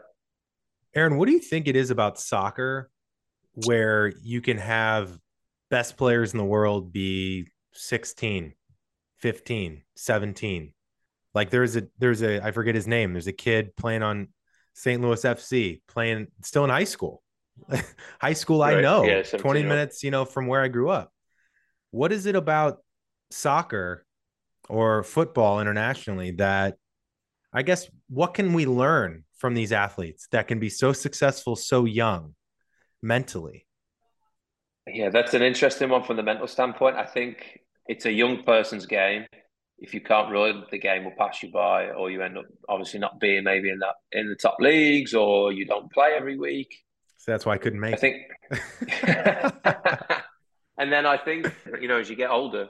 [0.95, 2.91] Aron, what do you think it is about soccer
[3.67, 5.19] where you can have
[5.71, 8.55] best players in the world be 16,
[9.19, 10.73] 15, 17?
[11.35, 13.13] Like there's a there's a I forget his name.
[13.13, 14.29] There's a kid playing on
[14.73, 15.03] St.
[15.03, 17.23] Louis FC, playing still in high school.
[18.21, 18.79] high school right.
[18.79, 19.05] I know.
[19.05, 21.14] Yeah, 20 minutes, you know, from where I grew up
[21.95, 22.79] what is it about
[23.31, 24.05] soccer
[24.69, 26.77] or football internationally that
[27.53, 31.85] I guess what can we learn from these athletes that can be so successful so
[31.85, 32.35] young
[33.01, 33.69] mentally?
[34.93, 36.97] Yeah, that's an interesting one from the mental standpoint.
[36.97, 39.27] I think it's a young person's game.
[39.79, 42.99] If you can't run, the game will pass you by, or you end up obviously
[42.99, 46.75] not being maybe in that in the top leagues, or you don't play every week.
[47.19, 47.95] So that's why I couldn't make.
[47.95, 48.17] I think.
[50.79, 52.69] And then I think, you know, as you get older,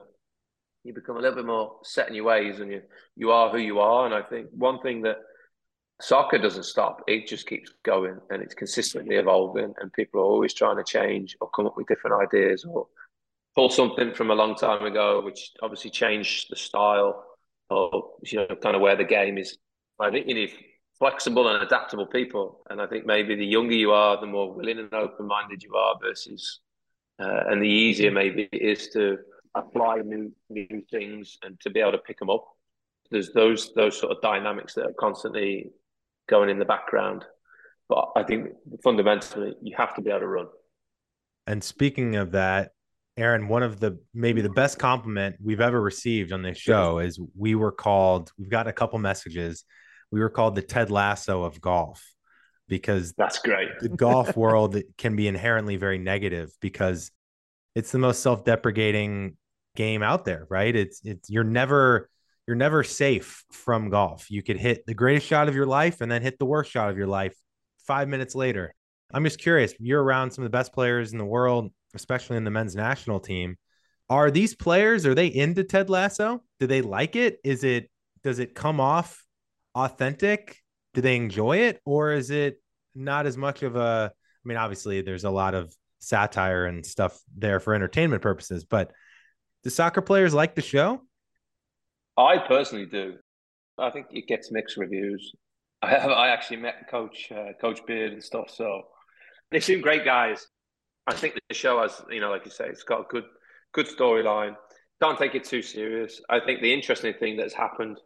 [0.84, 2.82] you become a little bit more set in your ways and you,
[3.16, 4.04] you are who you are.
[4.04, 5.16] And I think one thing that
[6.00, 9.72] soccer doesn't stop, it just keeps going and it's consistently evolving.
[9.80, 12.86] And people are always trying to change or come up with different ideas or
[13.54, 17.24] pull something from a long time ago, which obviously changed the style
[17.70, 19.56] or, you know, kind of where the game is.
[19.98, 20.52] I think you need
[20.98, 22.60] flexible and adaptable people.
[22.68, 25.74] And I think maybe the younger you are, the more willing and open minded you
[25.74, 26.60] are versus
[27.20, 29.18] uh, and the easier maybe it is to
[29.54, 32.44] apply new new things and to be able to pick them up.
[33.10, 35.70] there's those those sort of dynamics that are constantly
[36.28, 37.24] going in the background.
[37.88, 38.48] But I think
[38.82, 40.46] fundamentally, you have to be able to run.
[41.46, 42.70] And speaking of that,
[43.16, 47.20] Aron, one of the maybe the best compliment we've ever received on this show is
[47.36, 49.64] we were called, we've got a couple messages.
[50.10, 52.13] We were called the Ted Lasso of golf
[52.68, 53.68] because that's great.
[53.80, 57.10] the golf world can be inherently very negative because
[57.74, 59.36] it's the most self-deprecating
[59.76, 60.74] game out there, right?
[60.74, 62.08] It's it's you're never
[62.46, 64.30] you're never safe from golf.
[64.30, 66.90] You could hit the greatest shot of your life and then hit the worst shot
[66.90, 67.34] of your life
[67.86, 68.74] 5 minutes later.
[69.12, 72.44] I'm just curious, you're around some of the best players in the world especially in
[72.44, 73.56] the men's national team.
[74.10, 76.42] Are these players are they into Ted Lasso?
[76.60, 77.38] Do they like it?
[77.42, 77.90] Is it
[78.22, 79.24] does it come off
[79.74, 80.58] authentic?
[80.94, 82.60] Do they enjoy it or is it
[82.94, 87.18] not as much of a I mean obviously there's a lot of satire and stuff
[87.36, 88.92] there for entertainment purposes, but
[89.62, 91.02] do soccer players like the show?
[92.16, 93.14] I personally do.
[93.78, 95.32] I think it gets mixed reviews.
[95.82, 98.82] I have I actually met Coach uh, Coach Beard and stuff, so
[99.50, 100.46] they seem great guys.
[101.06, 103.24] I think the show has, you know, like you say, it's got a good,
[103.72, 104.56] good storyline.
[105.00, 106.20] Don't take it too serious.
[106.30, 107.98] I think the interesting thing that's happened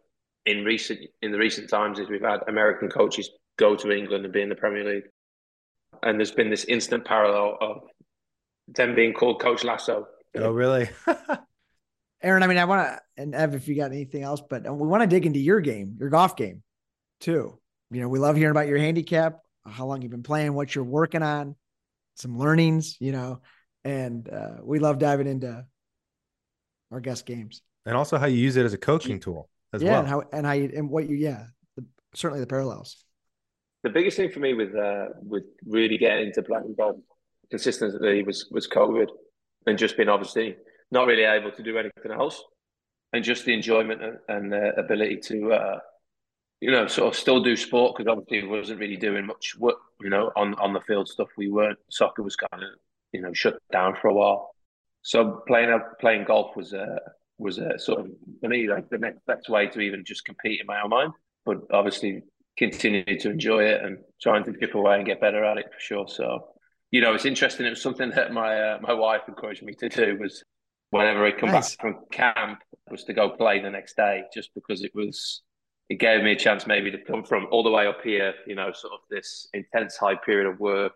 [0.45, 4.33] in recent in the recent times is we've had American coaches go to England and
[4.33, 5.03] be in the Premier League,
[6.03, 7.81] and there's been this instant parallel of
[8.67, 10.07] them being called Coach Lasso.
[10.35, 10.89] Oh, really?
[12.21, 14.87] Aron, I mean, I want to, and Ev, if you got anything else, but we
[14.87, 16.63] want to dig into your game, your golf game,
[17.21, 17.57] too.
[17.91, 20.83] You know, we love hearing about your handicap, how long you've been playing, what you're
[20.83, 21.55] working on
[22.15, 23.39] some learnings, you know,
[23.83, 25.65] and uh, we love diving into
[26.91, 29.91] our guest games and also how you use it as a coaching tool as yeah,
[29.91, 29.99] well.
[29.99, 33.03] and how and how you and what you yeah, the, certainly the parallels.
[33.83, 37.01] The biggest thing for me with uh, with really getting into black and gold
[37.49, 39.07] consistently was was COVID
[39.67, 40.55] and just being obviously
[40.91, 42.43] not really able to do anything else
[43.13, 45.79] and just the enjoyment and, and uh, ability to uh,
[46.61, 49.77] you know, sort of still do sport because obviously we wasn't really doing much work,
[50.01, 51.29] you know, on, on the field stuff.
[51.37, 52.69] We weren't, soccer was kind of,
[53.13, 54.51] you know, shut down for a while.
[55.01, 56.99] So playing playing golf was a,
[57.39, 58.07] was a sort of,
[58.41, 61.13] for me, like the next best way to even just compete in my own mind.
[61.45, 62.23] But obviously
[62.57, 65.79] continue to enjoy it and trying to chip away and get better at it for
[65.79, 66.07] sure.
[66.07, 66.49] So,
[66.91, 67.65] you know, it's interesting.
[67.65, 70.43] It was something that my uh, my wife encouraged me to do was
[70.91, 71.75] whenever I come nice.
[71.75, 72.59] back from camp
[72.91, 75.41] was to go play the next day just because it was
[75.87, 78.55] it gave me a chance maybe to come from all the way up here, you
[78.55, 80.95] know, sort of this intense high period of work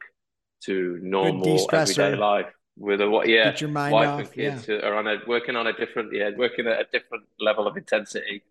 [0.65, 4.67] to normal everyday life with a what yeah Get your mind wife off, and kids
[4.67, 4.77] yeah.
[4.77, 8.43] are on a working on a different yeah working at a different level of intensity.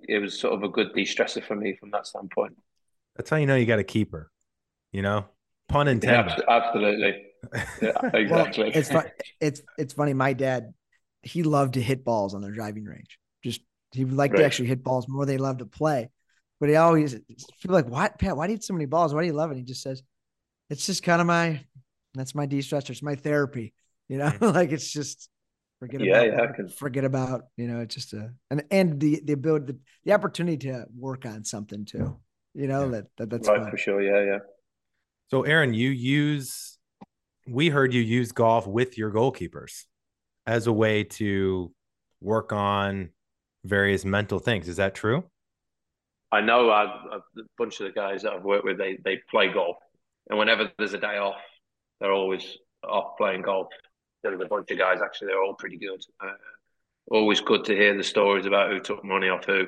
[0.00, 2.56] It was sort of a good de-stressor for me from that standpoint.
[3.16, 4.32] That's how you know you got a keeper,
[4.90, 5.26] you know,
[5.68, 6.42] pun intended.
[6.48, 7.22] Yeah, absolutely,
[7.80, 8.64] yeah, exactly.
[8.64, 9.04] well, it's fun,
[9.40, 10.12] it's it's funny.
[10.12, 10.74] My dad,
[11.22, 13.18] he loved to hit balls on their driving range.
[13.44, 13.60] Just
[13.92, 14.40] he would like right.
[14.40, 16.10] to actually hit balls more than he loved to play.
[16.62, 19.12] But he always feel like, what, Pat, why do you hit so many balls?
[19.12, 19.56] Why do you love it?
[19.56, 20.00] He just says,
[20.70, 21.64] it's just kind of my,
[22.14, 22.90] that's my de-stressor.
[22.90, 23.74] It's my therapy,
[24.08, 24.44] you know, mm-hmm.
[24.56, 25.28] like it's just
[25.78, 29.32] forget yeah, about, yeah, forget about, you know, it's just a, and, and the, the
[29.32, 32.18] ability, the, the opportunity to work on something too,
[32.54, 32.90] you know, yeah.
[32.90, 33.70] that, that that's right fun.
[33.70, 34.02] for sure.
[34.02, 34.24] Yeah.
[34.24, 34.38] Yeah.
[35.28, 36.78] So Aron, you use,
[37.48, 39.84] we heard you use golf with your goalkeepers
[40.46, 41.72] as a way to
[42.20, 43.10] work on
[43.64, 44.68] various mental things.
[44.68, 45.24] Is that true?
[46.30, 47.20] I know I've, a
[47.58, 49.76] bunch of the guys that I've worked with, they, they play golf.
[50.30, 51.36] And whenever there's a day off,
[52.02, 53.68] they're always off playing golf.
[54.22, 56.02] There's a bunch of guys, actually, they're all pretty good.
[56.20, 56.32] Uh,
[57.10, 59.66] always good to hear the stories about who took money off who.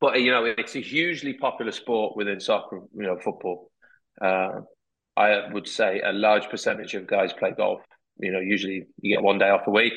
[0.00, 3.70] But, you know, it's a hugely popular sport within soccer, you know, football.
[4.20, 4.60] Uh,
[5.16, 7.80] I would say a large percentage of guys play golf.
[8.18, 9.94] You know, usually you get one day off a week.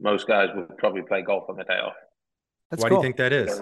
[0.00, 1.94] Most guys would probably play golf on the day off.
[2.70, 3.00] That's Why cool.
[3.00, 3.58] do you think that is?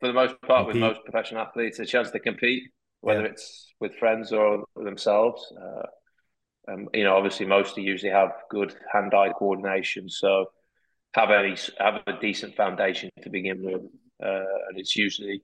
[0.00, 0.66] For the most part, compete.
[0.66, 2.62] with most professional athletes, a chance to compete,
[3.00, 3.28] whether yeah.
[3.28, 5.52] it's with friends or themselves.
[5.60, 10.46] Uh, um, you know, obviously, most usually have good hand-eye coordination, so
[11.14, 13.82] have a have a decent foundation to begin with,
[14.22, 15.42] uh, and it's usually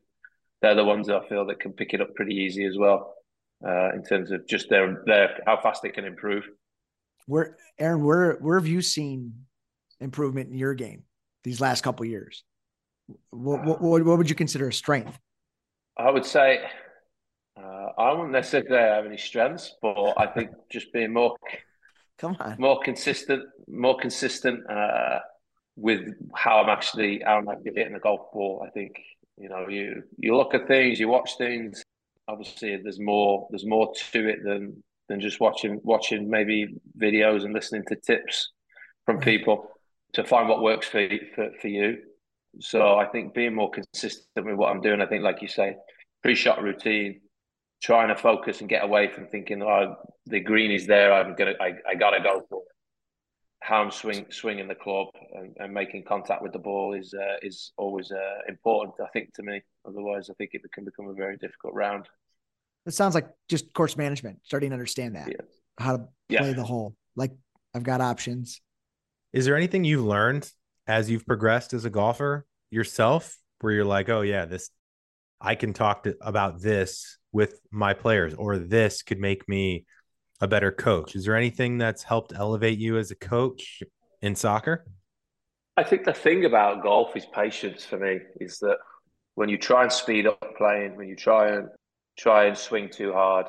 [0.62, 3.14] they're the ones that I feel that can pick it up pretty easy as well,
[3.66, 6.44] uh, in terms of just their their how fast they can improve.
[7.26, 9.32] Where Aron, where where have you seen
[10.00, 11.04] improvement in your game?
[11.46, 12.42] these last couple years?
[13.30, 15.16] What, what, what, would you consider a strength?
[15.96, 16.68] I would say uh,
[17.98, 21.36] I wouldn't necessarily have any strengths, but I think just being more,
[22.18, 25.20] come on, more consistent, more consistent uh,
[25.76, 28.64] with how I'm actually how I'm actually hitting the golf ball.
[28.66, 28.96] I think
[29.36, 31.82] you know you you look at things, you watch things.
[32.28, 37.54] Obviously, there's more there's more to it than than just watching watching maybe videos and
[37.54, 38.50] listening to tips
[39.04, 39.70] from people
[40.14, 41.98] to find what works for for, for you.
[42.60, 45.76] So I think being more consistent with what I'm doing, I think, like you say,
[46.22, 47.20] pre-shot routine,
[47.82, 49.96] trying to focus and get away from thinking, oh,
[50.26, 52.68] the green is there, I'm gonna, I, I gotta go for it.
[53.62, 57.36] How I'm swing, swinging the club and, and making contact with the ball is uh,
[57.42, 59.62] is always uh, important, I think, to me.
[59.86, 62.06] Otherwise, I think it can become a very difficult round.
[62.86, 65.34] It sounds like just course management, starting to understand that, yeah.
[65.78, 65.98] how to
[66.28, 66.52] play yeah.
[66.52, 66.94] the hole.
[67.16, 67.32] Like
[67.74, 68.60] I've got options.
[69.32, 70.50] Is there anything you've learned
[70.86, 74.70] as you've progressed as a golfer yourself where you're like, oh yeah, this
[75.40, 79.84] I can talk to, about this with my players, or this could make me
[80.40, 81.16] a better coach.
[81.16, 83.82] Is there anything that's helped elevate you as a coach
[84.22, 84.86] in soccer?
[85.76, 88.20] I think the thing about golf is patience for me.
[88.40, 88.78] Is that
[89.34, 91.68] when you try and speed up playing, when you try and
[92.18, 93.46] try and swing too hard,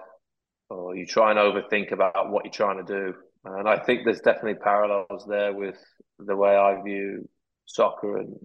[0.69, 3.13] or you try and overthink about what you're trying to do,
[3.45, 5.77] and I think there's definitely parallels there with
[6.19, 7.29] the way I view
[7.65, 8.35] soccer and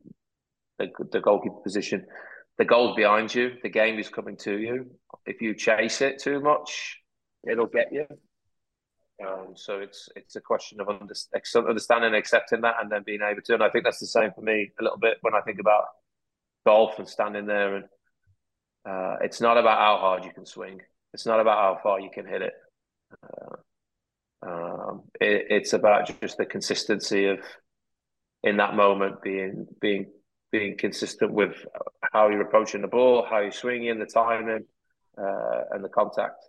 [0.79, 2.07] the, the goalkeeper position.
[2.59, 3.53] The goal's behind you.
[3.63, 4.91] The game is coming to you.
[5.27, 6.99] If you chase it too much,
[7.49, 8.07] it'll get you.
[9.27, 13.43] Um, so it's it's a question of understanding and accepting that, and then being able
[13.43, 13.55] to.
[13.55, 15.85] And I think that's the same for me a little bit when I think about
[16.67, 17.77] golf and standing there.
[17.77, 17.85] And
[18.89, 20.81] uh, it's not about how hard you can swing.
[21.15, 22.53] It's not about how far you can hit it.
[23.23, 23.57] Uh,
[24.45, 27.39] um, it, it's about just the consistency of
[28.43, 30.07] in that moment being being
[30.53, 31.67] being consistent with
[32.13, 34.65] how you're approaching the ball, how you're swinging, the timing,
[35.19, 36.45] uh, and the contact.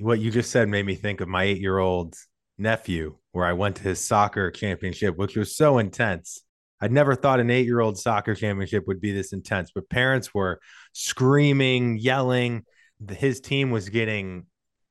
[0.00, 2.16] What you just said made me think of my eight-year-old
[2.58, 6.42] nephew, where I went to his soccer championship, which was so intense.
[6.80, 10.60] I'd never thought an eight-year-old soccer championship would be this intense, but parents were
[10.92, 12.64] screaming, yelling.
[13.08, 14.46] His team was getting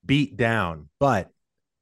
[0.05, 1.29] beat down, but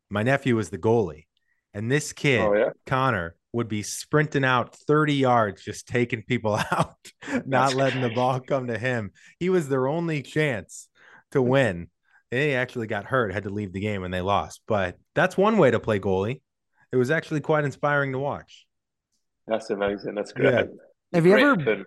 [0.09, 1.25] my nephew was the goalie,
[1.73, 2.69] and this kid, oh, yeah?
[2.85, 6.95] Connor, would be sprinting out 30 yards, just taking people out,
[7.45, 9.11] not letting the ball come to him.
[9.39, 10.87] He was their only chance
[11.31, 11.47] to mm.
[11.47, 11.87] win.
[12.29, 14.61] They actually got hurt, had to leave the game, and they lost.
[14.65, 16.41] But that's one way to play goalie.
[16.91, 18.65] It was actually quite inspiring to watch.
[19.47, 20.15] That's amazing.
[20.15, 20.53] That's great.
[20.53, 20.63] Yeah.
[21.13, 21.85] Have you ever been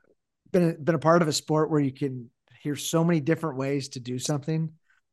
[0.53, 4.01] been a part of a sport where you can hear so many different ways to
[4.01, 4.71] do something?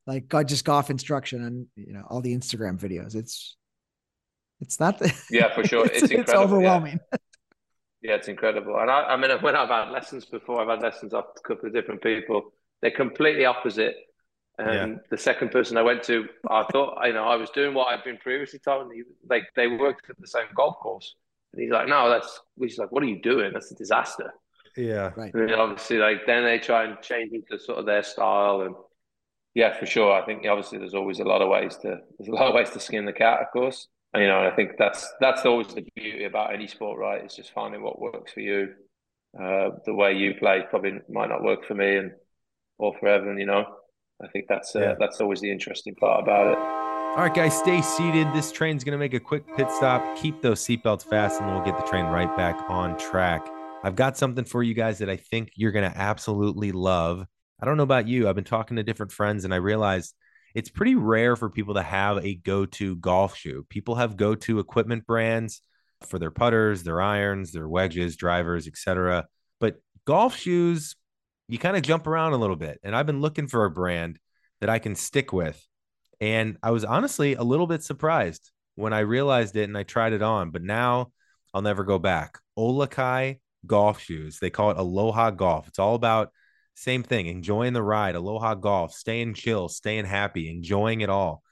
[0.07, 3.15] like God, just golf instruction and you know all the Instagram videos.
[3.15, 3.55] It's
[4.62, 5.86] it's not the, yeah for sure.
[5.88, 6.99] It's, it's, it's overwhelming.
[7.12, 7.18] Yeah.
[8.01, 8.16] yeah.
[8.16, 8.78] it's incredible.
[8.80, 11.68] And I, I mean, when I've had lessons before, I've had lessons off a couple
[11.68, 12.53] of different people.
[12.82, 13.95] They're completely opposite.
[14.57, 14.99] And yeah.
[15.09, 18.03] the second person I went to, I thought, you know, I was doing what I'd
[18.03, 18.84] been previously told.
[18.84, 21.16] And he, like they worked at the same golf course.
[21.53, 23.51] And he's like, no, that's, he's like, what are you doing?
[23.53, 24.32] That's a disaster.
[24.78, 25.12] Yeah.
[25.16, 25.34] Right.
[25.34, 28.62] And obviously, like, then they try and change into sort of their style.
[28.62, 28.76] And
[29.53, 30.14] yeah, for sure.
[30.14, 32.70] I think obviously there's always a lot of ways to there's a lot of ways
[32.72, 33.88] to skin the cat, of course.
[34.16, 37.24] You know, I think that's that's always the beauty about any sport, right?
[37.24, 38.74] It's just finding what works for you.
[39.39, 42.12] Uh, the way you play probably might not work for me, and
[42.78, 43.38] or for Evan.
[43.38, 43.66] You know,
[44.22, 44.95] I think that's uh, yeah.
[44.99, 46.57] that's always the interesting part about it.
[46.57, 48.28] All right, guys, stay seated.
[48.34, 50.18] This train's going to make a quick pit stop.
[50.18, 53.47] Keep those seatbelts fast, and we'll get the train right back on track.
[53.84, 57.26] I've got something for you guys that I think you're going to absolutely love.
[57.62, 58.28] I don't know about you.
[58.28, 60.16] I've been talking to different friends and I realized
[60.53, 63.65] it's pretty rare for people to have a go to golf shoe.
[63.69, 65.61] People have go to equipment brands
[66.07, 69.27] for their putters, their irons, their wedges, drivers, etc.
[69.59, 70.95] But golf shoes,
[71.47, 72.79] you kind of jump around a little bit.
[72.83, 74.19] And I've been looking for a brand
[74.59, 75.61] that I can stick with.
[76.19, 80.13] And I was honestly a little bit surprised when I realized it and I tried
[80.13, 81.11] it on, but now
[81.53, 82.37] I'll never go back.
[82.57, 84.39] Olukai golf shoes.
[84.39, 85.67] They call it Aloha Golf.
[85.67, 86.31] It's all about
[86.76, 91.43] same thing, enjoying the ride, aloha golf, staying chill, staying happy, enjoying it all.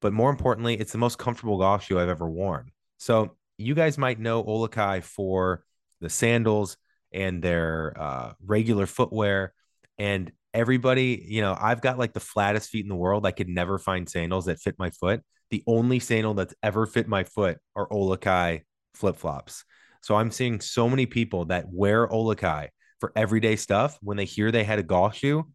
[0.00, 2.70] But more importantly, it's the most comfortable golf shoe I've ever worn.
[2.98, 5.64] So you guys might know Olukai for
[6.00, 6.76] the sandals
[7.12, 9.52] and their uh, regular footwear.
[9.98, 13.26] And everybody, you know, I've got like the flattest feet in the world.
[13.26, 15.22] I could never find sandals that fit my foot.
[15.50, 18.62] The only sandal that's ever fit my foot are Olukai
[18.94, 19.64] flip flops.
[20.02, 22.68] So I'm seeing so many people that wear Olukai
[23.00, 25.50] for everyday stuff, when they hear they had a golf shoe,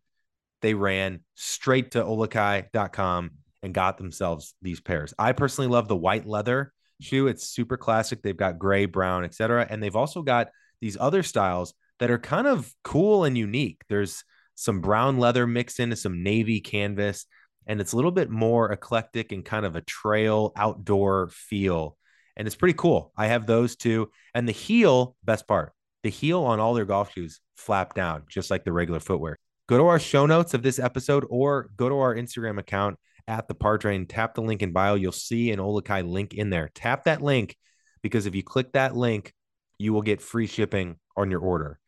[0.62, 3.32] they ran straight to olukai.com
[3.62, 5.14] and got themselves these pairs.
[5.18, 7.28] I personally love the white leather shoe.
[7.28, 8.22] It's super classic.
[8.22, 9.68] They've got gray, brown, etc.
[9.70, 10.50] And they've also got
[10.82, 13.84] these other styles that are kind of cool and unique.
[13.88, 14.24] There's
[14.56, 17.26] some brown leather mixed into some navy canvas,
[17.68, 21.98] and it's a little bit more eclectic and kind of a trail outdoor feel.
[22.36, 23.12] And it's pretty cool.
[23.16, 24.12] I have those two.
[24.34, 25.74] And the heel, best part,
[26.04, 29.38] the heel on all their golf shoes flap down, just like the regular footwear.
[29.68, 32.98] Go to our show notes of this episode or go to our Instagram account
[33.28, 34.06] at the Par Train.
[34.06, 34.96] Tap the link in bio.
[34.96, 36.70] You'll see an Olukai link in there.
[36.76, 37.56] Tap that link
[38.02, 39.34] because if you click that link,
[39.78, 41.80] you will get free shipping on your order.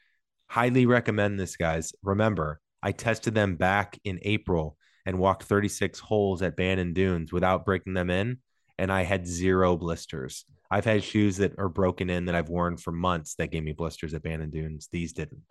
[0.49, 1.93] Highly recommend this, guys.
[2.01, 7.65] Remember, I tested them back in April and walked 36 holes at Bandon Dunes without
[7.65, 8.39] breaking them in,
[8.77, 10.45] and I had zero blisters.
[10.69, 13.71] I've had shoes that are broken in that I've worn for months that gave me
[13.71, 14.89] blisters at Bandon Dunes.
[14.91, 15.41] These didn't.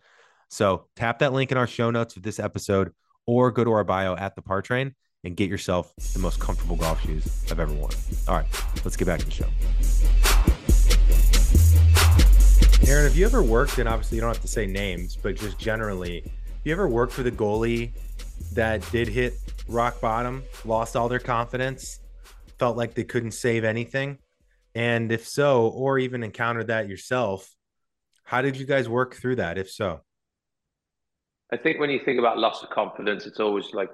[0.51, 2.93] So tap that link in our show notes of this episode
[3.27, 4.95] or go to our bio at the Par Train
[5.25, 7.93] and get yourself the most comfortable golf shoes I've ever worn.
[8.29, 8.47] All right,
[8.85, 9.47] let's get back to the show.
[12.87, 15.59] Aron, have you ever worked, and obviously you don't have to say names, but just
[15.59, 17.93] generally, have you ever worked with a goalie
[18.53, 19.35] that did hit
[19.67, 22.01] rock bottom, lost all their confidence,
[22.59, 24.19] felt like they couldn't save anything?
[24.75, 27.49] And if so, or even encountered that yourself,
[28.25, 30.01] how did you guys work through that, if so?
[31.53, 33.91] I think when you think about loss of confidence, it's always like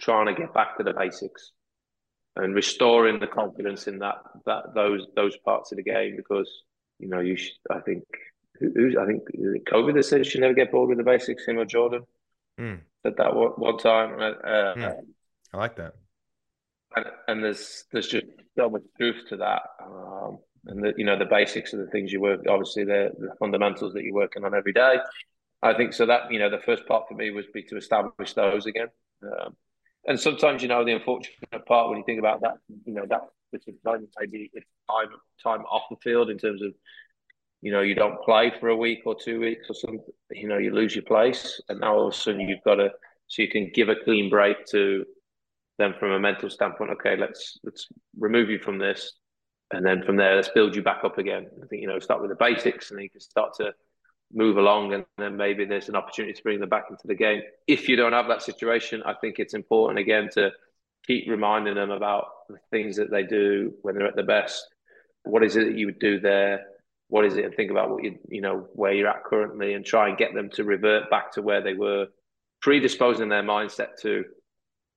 [0.00, 1.52] trying to get back to the basics
[2.34, 6.50] and restoring the confidence in that that those those parts of the game because
[6.98, 8.02] you know you should, I think
[8.58, 9.22] who's I think
[9.68, 11.46] Kobe that said you should never get bored with the basics.
[11.46, 12.02] Him or Jordan
[12.58, 12.80] mm.
[13.04, 14.18] said that one, one time.
[14.18, 14.96] Uh, mm.
[15.52, 15.94] I like that.
[16.94, 18.26] And, and, there's there's just
[18.56, 19.62] so much truth to that.
[19.84, 23.28] Um, and the, you know the basics of the things you work obviously the, the
[23.38, 24.96] fundamentals that you're working on every day
[25.62, 26.06] I think so.
[26.06, 28.88] That you know, the first part for me was be to establish those again.
[29.22, 29.56] Um,
[30.06, 33.22] and sometimes, you know, the unfortunate part when you think about that, you know, that
[34.20, 35.08] maybe it's time
[35.42, 36.72] time off the field in terms of,
[37.62, 40.04] you know, you don't play for a week or two weeks or something.
[40.30, 42.90] You know, you lose your place, and now all of a sudden you've got to
[43.28, 45.04] so you can give a clean break to
[45.78, 46.90] them from a mental standpoint.
[46.92, 49.12] Okay, let's let's remove you from this,
[49.72, 51.46] and then from there let's build you back up again.
[51.62, 53.72] I think you know start with the basics, and then you can start to
[54.32, 57.42] move along and then maybe there's an opportunity to bring them back into the game.
[57.66, 60.50] If you don't have that situation, I think it's important again to
[61.06, 64.66] keep reminding them about the things that they do when they're at the best.
[65.22, 66.64] What is it that you would do there?
[67.08, 67.44] What is it?
[67.44, 70.34] And think about what you you know where you're at currently, and try and get
[70.34, 72.06] them to revert back to where they were,
[72.62, 74.24] predisposing their mindset to.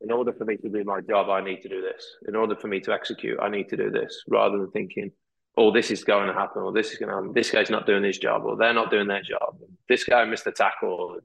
[0.02, 2.04] In order for me to do my job, I need to do this.
[2.28, 5.12] In order for me to execute, I need to do this, rather than thinking,
[5.58, 7.34] oh, this is going to happen, or this is going to happen.
[7.34, 9.58] This guy's not doing his job, or they're not doing their job.
[9.90, 11.18] This guy missed a tackle.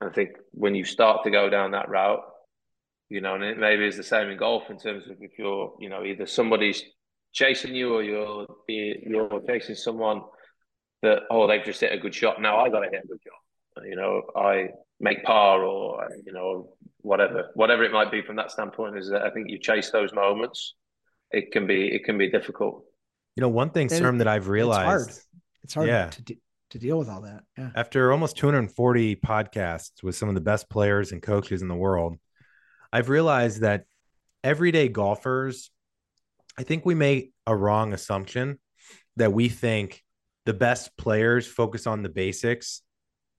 [0.00, 2.20] I think when you start to go down that route,
[3.08, 5.74] you know, and it maybe it's the same in golf in terms of if you're,
[5.78, 6.82] you know, either somebody's
[7.32, 10.22] chasing you or you're you're chasing someone
[11.02, 12.42] that oh they've just hit a good shot.
[12.42, 13.84] Now I got to hit a good shot.
[13.86, 14.68] You know, I
[15.00, 19.22] make par or you know whatever whatever it might be from that standpoint is that
[19.22, 20.74] I think you chase those moments.
[21.30, 22.84] It can be it can be difficult.
[23.36, 25.08] You know, one thing, Serm, that I've realized.
[25.10, 25.24] It's hard.
[25.64, 26.08] It's hard yeah.
[26.08, 26.40] to, de-
[26.70, 27.42] to deal with all that.
[27.58, 27.70] Yeah.
[27.74, 32.16] After almost 240 podcasts with some of the best players and coaches in the world,
[32.92, 33.84] I've realized that
[34.42, 35.70] everyday golfers,
[36.58, 38.58] I think we make a wrong assumption
[39.16, 40.02] that we think
[40.46, 42.80] the best players focus on the basics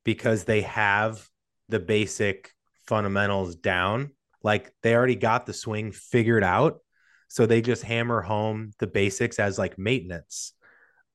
[0.04, 1.28] because they have
[1.70, 2.52] the basic
[2.88, 4.12] fundamentals down.
[4.44, 6.80] Like they already got the swing figured out
[7.28, 10.54] so they just hammer home the basics as like maintenance.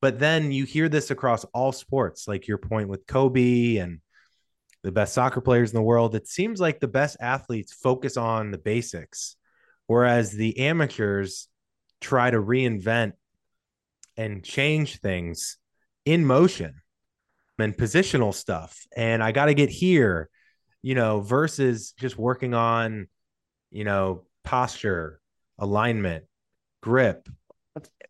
[0.01, 4.01] But then you hear this across all sports, like your point with Kobe and
[4.83, 6.15] the best soccer players in the world.
[6.15, 9.37] It seems like the best athletes focus on the basics,
[9.87, 11.49] whereas the amateurs
[12.01, 13.13] try to reinvent
[14.17, 15.57] and change things
[16.05, 16.83] in motion
[17.59, 18.85] and positional stuff.
[18.97, 20.29] And I got to get here,
[20.83, 23.07] you know, versus just working on,
[23.71, 25.21] you know, posture
[25.59, 26.25] alignment,
[26.83, 27.29] grip.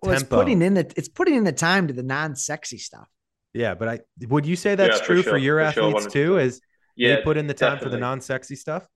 [0.02, 3.08] Well, it's putting in the it's putting in the time to the non-sexy stuff.
[3.54, 5.32] Yeah, but I would you say that's yeah, true for, sure.
[5.34, 6.10] for your for athletes sure.
[6.10, 6.38] too?
[6.38, 6.60] Is
[6.96, 7.84] yeah, they put in the time definitely.
[7.84, 8.88] for the non-sexy stuff?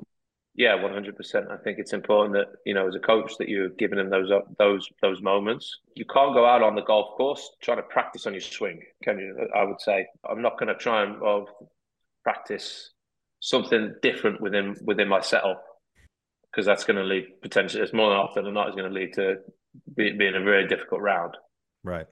[0.57, 1.47] Yeah, one hundred percent.
[1.51, 4.33] I think it's important that you know, as a coach, that you're giving them those
[4.33, 5.71] up those those moments.
[5.95, 9.19] You can't go out on the golf course trying to practice on your swing, can
[9.19, 9.49] you?
[9.55, 11.47] I would say I'm not going to try and well,
[12.25, 12.91] practice
[13.47, 15.63] something different within within my setup
[16.51, 19.13] because that's going to lead potentially, it's more often than not, is going to lead
[19.13, 19.37] to
[19.95, 21.37] be, being a very difficult round.
[21.85, 22.07] Right.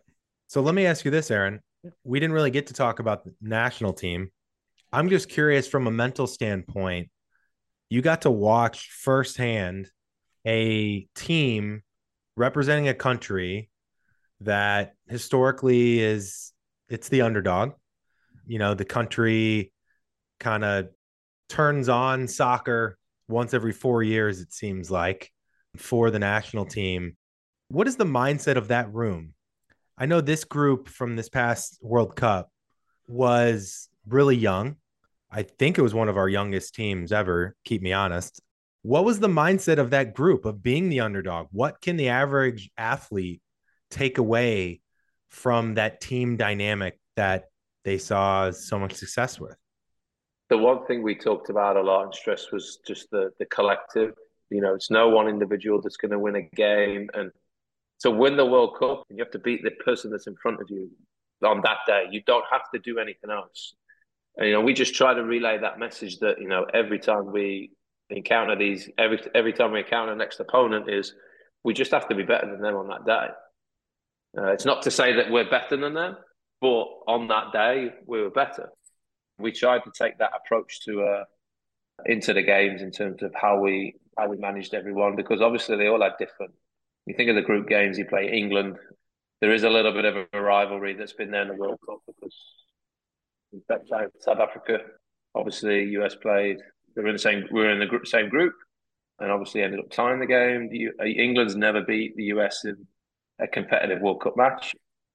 [0.47, 1.61] So let me ask you this, Aron.
[2.05, 4.31] We didn't really get to talk about the national team.
[4.93, 7.09] I'm just curious from a mental standpoint,
[7.89, 9.91] you got to watch firsthand
[10.47, 11.83] a team
[12.37, 13.71] representing a country
[14.41, 16.53] that historically is
[16.89, 17.73] it's the underdog.
[18.47, 19.73] You know, the country
[20.39, 20.89] kind of
[21.49, 25.31] turns on soccer once every four years, it seems like,
[25.77, 27.17] for the national team.
[27.69, 29.35] What is the mindset of that room?
[29.97, 32.51] I know this group from this past World Cup
[33.07, 34.77] was really young.
[35.31, 38.41] I think it was one of our youngest teams ever, keep me honest.
[38.83, 41.49] What was the mindset of that group of being the underdog?
[41.53, 43.41] What can the average athlete
[43.91, 44.81] take away
[45.31, 47.45] from that team dynamic that
[47.85, 49.57] they saw so much success with?
[50.55, 54.15] The one thing we talked about a lot and stressed was just the the collective.
[54.51, 57.33] You know, it's no one individual that's going to win a game, and
[58.03, 60.71] to win the World Cup, you have to beat the person that's in front of
[60.71, 60.89] you
[61.45, 62.05] on that day.
[62.13, 63.75] You don't have to do anything else.
[64.37, 67.33] And, you know, we just try to relay that message that you know every time
[67.33, 67.73] we
[68.11, 71.15] encounter these, every every time we encounter the next opponent, is
[71.65, 73.27] we just have to be better than them on that day.
[74.39, 76.17] Uh, it's not to say that we're better than them,
[76.61, 78.69] but on that day we were better.
[79.39, 81.25] We tried to take that approach to uh,
[82.07, 85.89] into the games in terms of how we how we managed everyone because obviously they
[85.89, 86.53] all had different.
[87.07, 88.79] You think of the group games you play England,
[89.41, 91.99] there is a little bit of a rivalry that's been there in the World Cup
[92.07, 92.35] because
[93.53, 93.89] in fact,
[94.21, 94.79] South Africa,
[95.35, 96.59] obviously US played.
[96.95, 97.45] They were in the same.
[97.53, 98.55] We were in the group, same group,
[99.19, 100.69] and obviously ended up tying the game.
[100.71, 102.87] The, England's never beat the US in
[103.39, 104.73] a competitive World Cup match.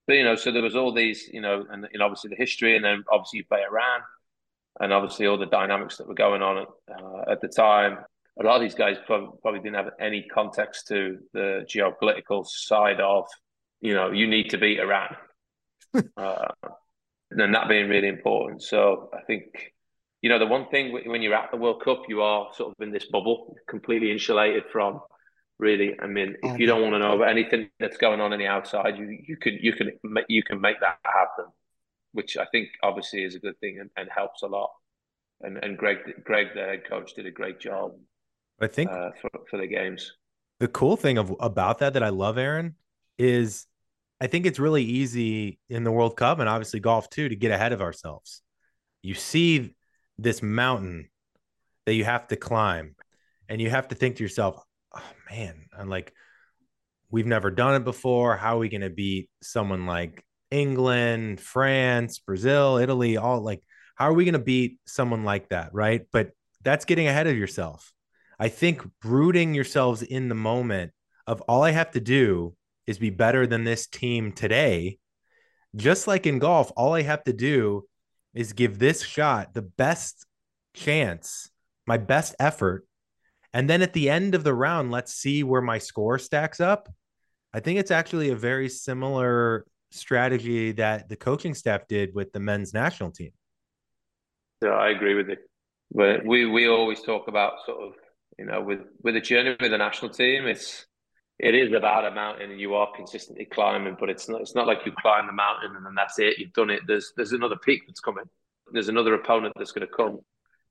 [0.10, 2.76] But you know, so there was all these, you know, and, and obviously the history,
[2.76, 4.02] and then obviously you play Iran,
[4.80, 8.00] and obviously all the dynamics that were going on at, uh, at the time.
[8.40, 13.00] A lot of these guys probably, probably didn't have any context to the geopolitical side
[13.00, 13.28] of,
[13.82, 15.16] you know, you need to beat Iran,
[16.18, 16.48] uh,
[17.30, 18.64] and that being really important.
[18.64, 19.74] So I think
[20.24, 22.84] you know, the one thing when you're at the World Cup, you are sort of
[22.84, 25.02] in this bubble, completely insulated from
[25.60, 25.96] really.
[26.00, 28.48] I mean, if you don't want to know about anything that's going on in the
[28.48, 29.92] outside, you you can you can
[30.28, 31.46] you can make that happen,
[32.14, 34.72] which I think obviously is a good thing and, and helps a lot.
[35.42, 37.92] And and Gregg Gregg the head coach did a great job.
[38.60, 40.14] I think uh, for for the games.
[40.60, 42.76] The cool thing of about that that I love, Aron,
[43.18, 43.66] is
[44.20, 47.52] I think it's really easy in the World Cup and obviously golf too to get
[47.52, 48.42] ahead of ourselves.
[49.02, 49.76] You see
[50.18, 51.10] this mountain
[51.86, 52.96] that you have to climb
[53.48, 54.62] and you have to think to yourself
[54.96, 56.14] oh man i'm like
[57.12, 62.20] we've never done it before how are we going to beat someone like england france
[62.20, 63.62] brazil italy all like
[63.96, 66.32] how are we going to beat someone like that right but
[66.64, 67.92] that's getting ahead of yourself
[68.40, 70.92] i think rooting yourselves in the moment
[71.28, 72.56] of all i have to do
[72.88, 74.98] is be better than this team today
[75.76, 77.84] just like in golf all i have to do
[78.34, 80.26] is give this shot the best
[80.74, 81.50] chance,
[81.86, 82.86] my best effort.
[83.54, 86.90] And then at the end of the round, let's see where my score stacks up.
[87.54, 92.40] I think it's actually a very similar strategy that the coaching staff did with the
[92.40, 93.32] men's national team.
[94.62, 95.40] Yeah, I agree with it.
[95.92, 97.94] But we we always talk about sort of
[98.38, 100.86] you know with with the journey with the national team, it's
[101.40, 104.68] it is about a mountain and you are consistently climbing, but it's not it's not
[104.68, 106.38] like you climb the mountain and then that's it.
[106.38, 106.82] You've done it.
[106.86, 108.26] There's there's another peak that's coming.
[108.72, 110.20] There's another opponent that's going to come.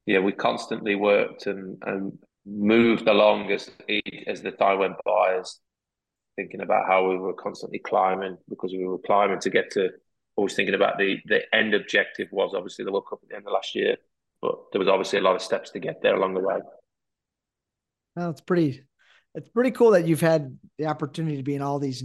[0.07, 2.19] Yeah, we constantly worked and and
[2.49, 3.71] moved along as
[4.27, 5.59] as the time went by, as
[6.37, 9.91] thinking about how we were constantly climbing because we were climbing to get to.
[10.37, 13.47] Always thinking about the the end objective was obviously the World Cup at the end
[13.47, 13.97] of last year,
[14.41, 16.59] but there was obviously a lot of steps to get there along the way.
[18.15, 18.85] Well, it's pretty
[19.35, 22.05] it's pretty cool that you've had the opportunity to be in all these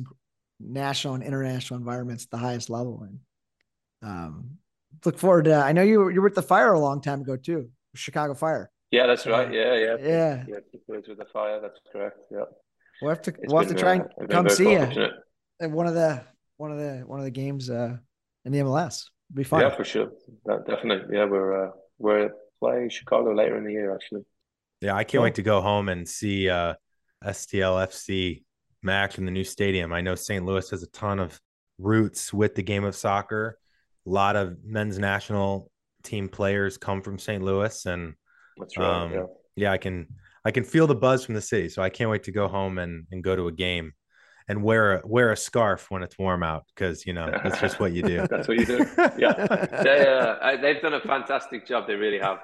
[0.60, 3.04] national and international environments at the highest level.
[3.04, 3.20] And
[4.02, 4.58] um,
[5.06, 5.56] look forward to.
[5.56, 8.72] I know you you were at the fire a long time ago too, Chicago Fire.
[8.94, 9.52] Yeah, that's right.
[9.52, 10.44] Yeah, yeah, yeah.
[10.48, 11.60] Yeah, with the fire.
[11.60, 12.20] That's correct.
[12.30, 12.44] Yeah.
[13.02, 15.08] We'll have to we'll have to try uh, and come see you
[15.60, 16.24] at one of the
[16.58, 17.98] one of the one of the games uh,
[18.46, 19.06] in the MLS.
[19.32, 19.62] It'll be fun.
[19.62, 20.12] Yeah, for sure.
[20.46, 21.18] That, definitely.
[21.18, 22.30] Yeah, we're uh, we're
[22.60, 24.26] playing Chicago later in the year actually.
[24.80, 25.24] Yeah, I can't cool.
[25.24, 26.76] wait to go home and see uh,
[27.26, 28.44] STLFC
[28.84, 29.92] match in the new stadium.
[29.92, 30.46] I know St.
[30.46, 31.42] Louis has a ton of
[31.80, 33.58] roots with the game of soccer.
[34.06, 35.72] A lot of men's national
[36.04, 37.42] team players come from St.
[37.42, 38.14] Louis, and
[38.58, 39.24] right, um, yeah.
[39.56, 40.08] yeah, I can
[40.46, 41.70] I can feel the buzz from the city.
[41.70, 43.94] So I can't wait to go home and and go to a game
[44.48, 47.80] and wear a wear a scarf when it's warm out because you know that's just
[47.80, 48.28] what you do.
[48.30, 48.86] that's what you do.
[49.18, 49.34] Yeah,
[49.84, 51.88] they, uh, they've done a fantastic job.
[51.88, 52.40] They really have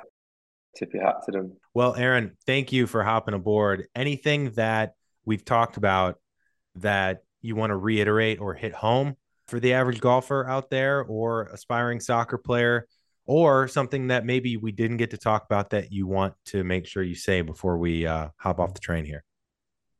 [0.78, 1.57] tip your hat to them.
[1.74, 3.88] Well, Aron, thank you for hopping aboard.
[3.95, 4.93] Anything that
[5.26, 6.16] we've talked about
[6.76, 9.16] that you want to reiterate or hit home
[9.47, 12.88] for the average golfer out there or aspiring soccer player
[13.30, 16.88] or something that maybe we didn't get to talk about that you want to make
[16.88, 19.23] sure you say before we uh, hop off the train here?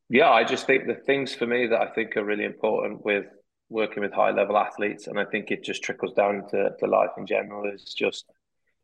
[0.08, 3.26] Yeah, I just think the things for me that I think are really important with
[3.68, 7.10] working with high level athletes, and I think it just trickles down to, to life
[7.16, 8.24] in general, is just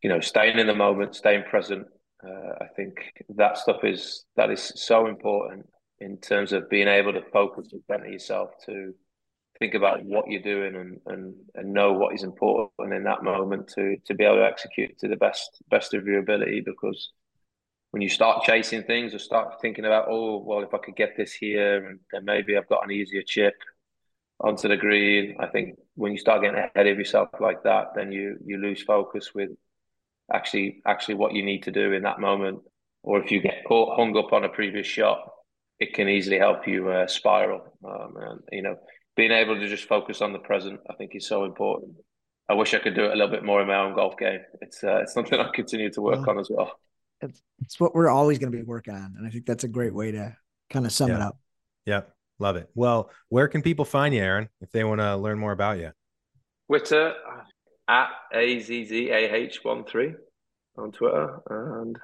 [0.01, 1.85] you know, staying in the moment, staying present.
[2.25, 2.99] Uh, I think
[3.31, 5.67] that stuff is that is so important
[5.99, 8.95] in terms of being able to focus and center yourself to
[9.59, 13.69] think about what you're doing and, and and know what is important in that moment
[13.69, 17.13] to to be able to execute to the best best of your ability because
[17.91, 21.17] when you start chasing things or start thinking about oh well if I could get
[21.17, 23.55] this here and then maybe I've got an easier chip
[24.41, 28.13] onto the green I think when you start getting ahead of yourself like that then
[28.13, 29.51] you you lose focus with
[30.33, 32.61] actually actually what you need to do in that moment.
[33.03, 35.31] Or if you get caught, hung up on a previous shot,
[35.79, 37.63] it can easily help you uh, spiral.
[37.85, 38.77] Um, and you know,
[39.17, 41.97] being able to just focus on the present, I think, is so important.
[42.49, 44.41] I wish I could do it a little bit more in my own golf game.
[44.61, 46.79] It's uh, it's something I continue to work well, on as well.
[47.23, 49.69] It's, it's what we're always going to be working on, and I think that's a
[49.69, 50.37] great way to
[50.71, 51.17] kind of sum yeah.
[51.17, 51.39] it up.
[51.87, 52.01] Yeah,
[52.39, 52.69] love it.
[52.75, 55.93] Well, where can people find you, Aron, if they want to learn more about you?
[56.69, 57.15] Twitter
[57.89, 60.15] at AZZAH13
[60.77, 61.97] on Twitter, and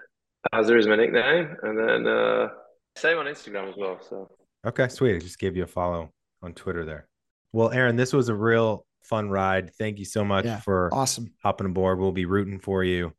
[0.53, 2.49] Azza is my nickname, and then uh,
[2.97, 3.99] same on Instagram as well.
[4.09, 4.31] So
[4.67, 5.17] okay, sweet.
[5.17, 6.11] I just gave you a follow
[6.43, 7.09] on Twitter there.
[7.53, 9.75] Well, Aron, this was a real fun ride.
[9.75, 11.99] Thank you so much yeah, for awesome hopping aboard.
[11.99, 13.13] We'll be rooting for you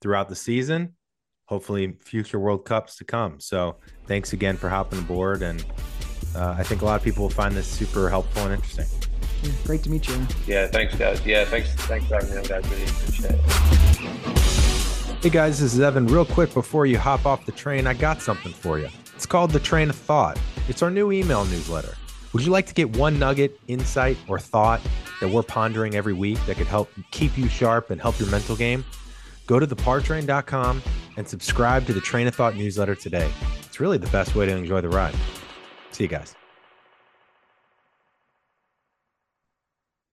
[0.00, 0.94] throughout the season.
[1.46, 3.40] Hopefully, future World Cups to come.
[3.40, 5.64] So, thanks again for hopping aboard, and
[6.34, 8.86] uh, I think a lot of people will find this super helpful and interesting.
[9.42, 10.26] Yeah, great to meet you.
[10.46, 11.24] Yeah, thanks, guys.
[11.24, 12.68] Yeah, thanks, thanks for having me on, guys.
[12.70, 13.98] Really appreciate it.
[15.20, 16.06] Hey guys, this is Evan.
[16.06, 18.88] Real quick before you hop off the train, I got something for you.
[19.16, 20.38] It's called the Train of Thought.
[20.68, 21.96] It's our new email newsletter.
[22.32, 24.80] Would you like to get one nugget, insight, or thought
[25.20, 28.54] that we're pondering every week that could help keep you sharp and help your mental
[28.54, 28.84] game?
[29.46, 30.82] Go to thepartrain.com
[31.16, 33.30] and subscribe to the Train of Thought newsletter today.
[33.64, 35.14] It's really the best way to enjoy the ride.
[35.90, 36.37] See you guys.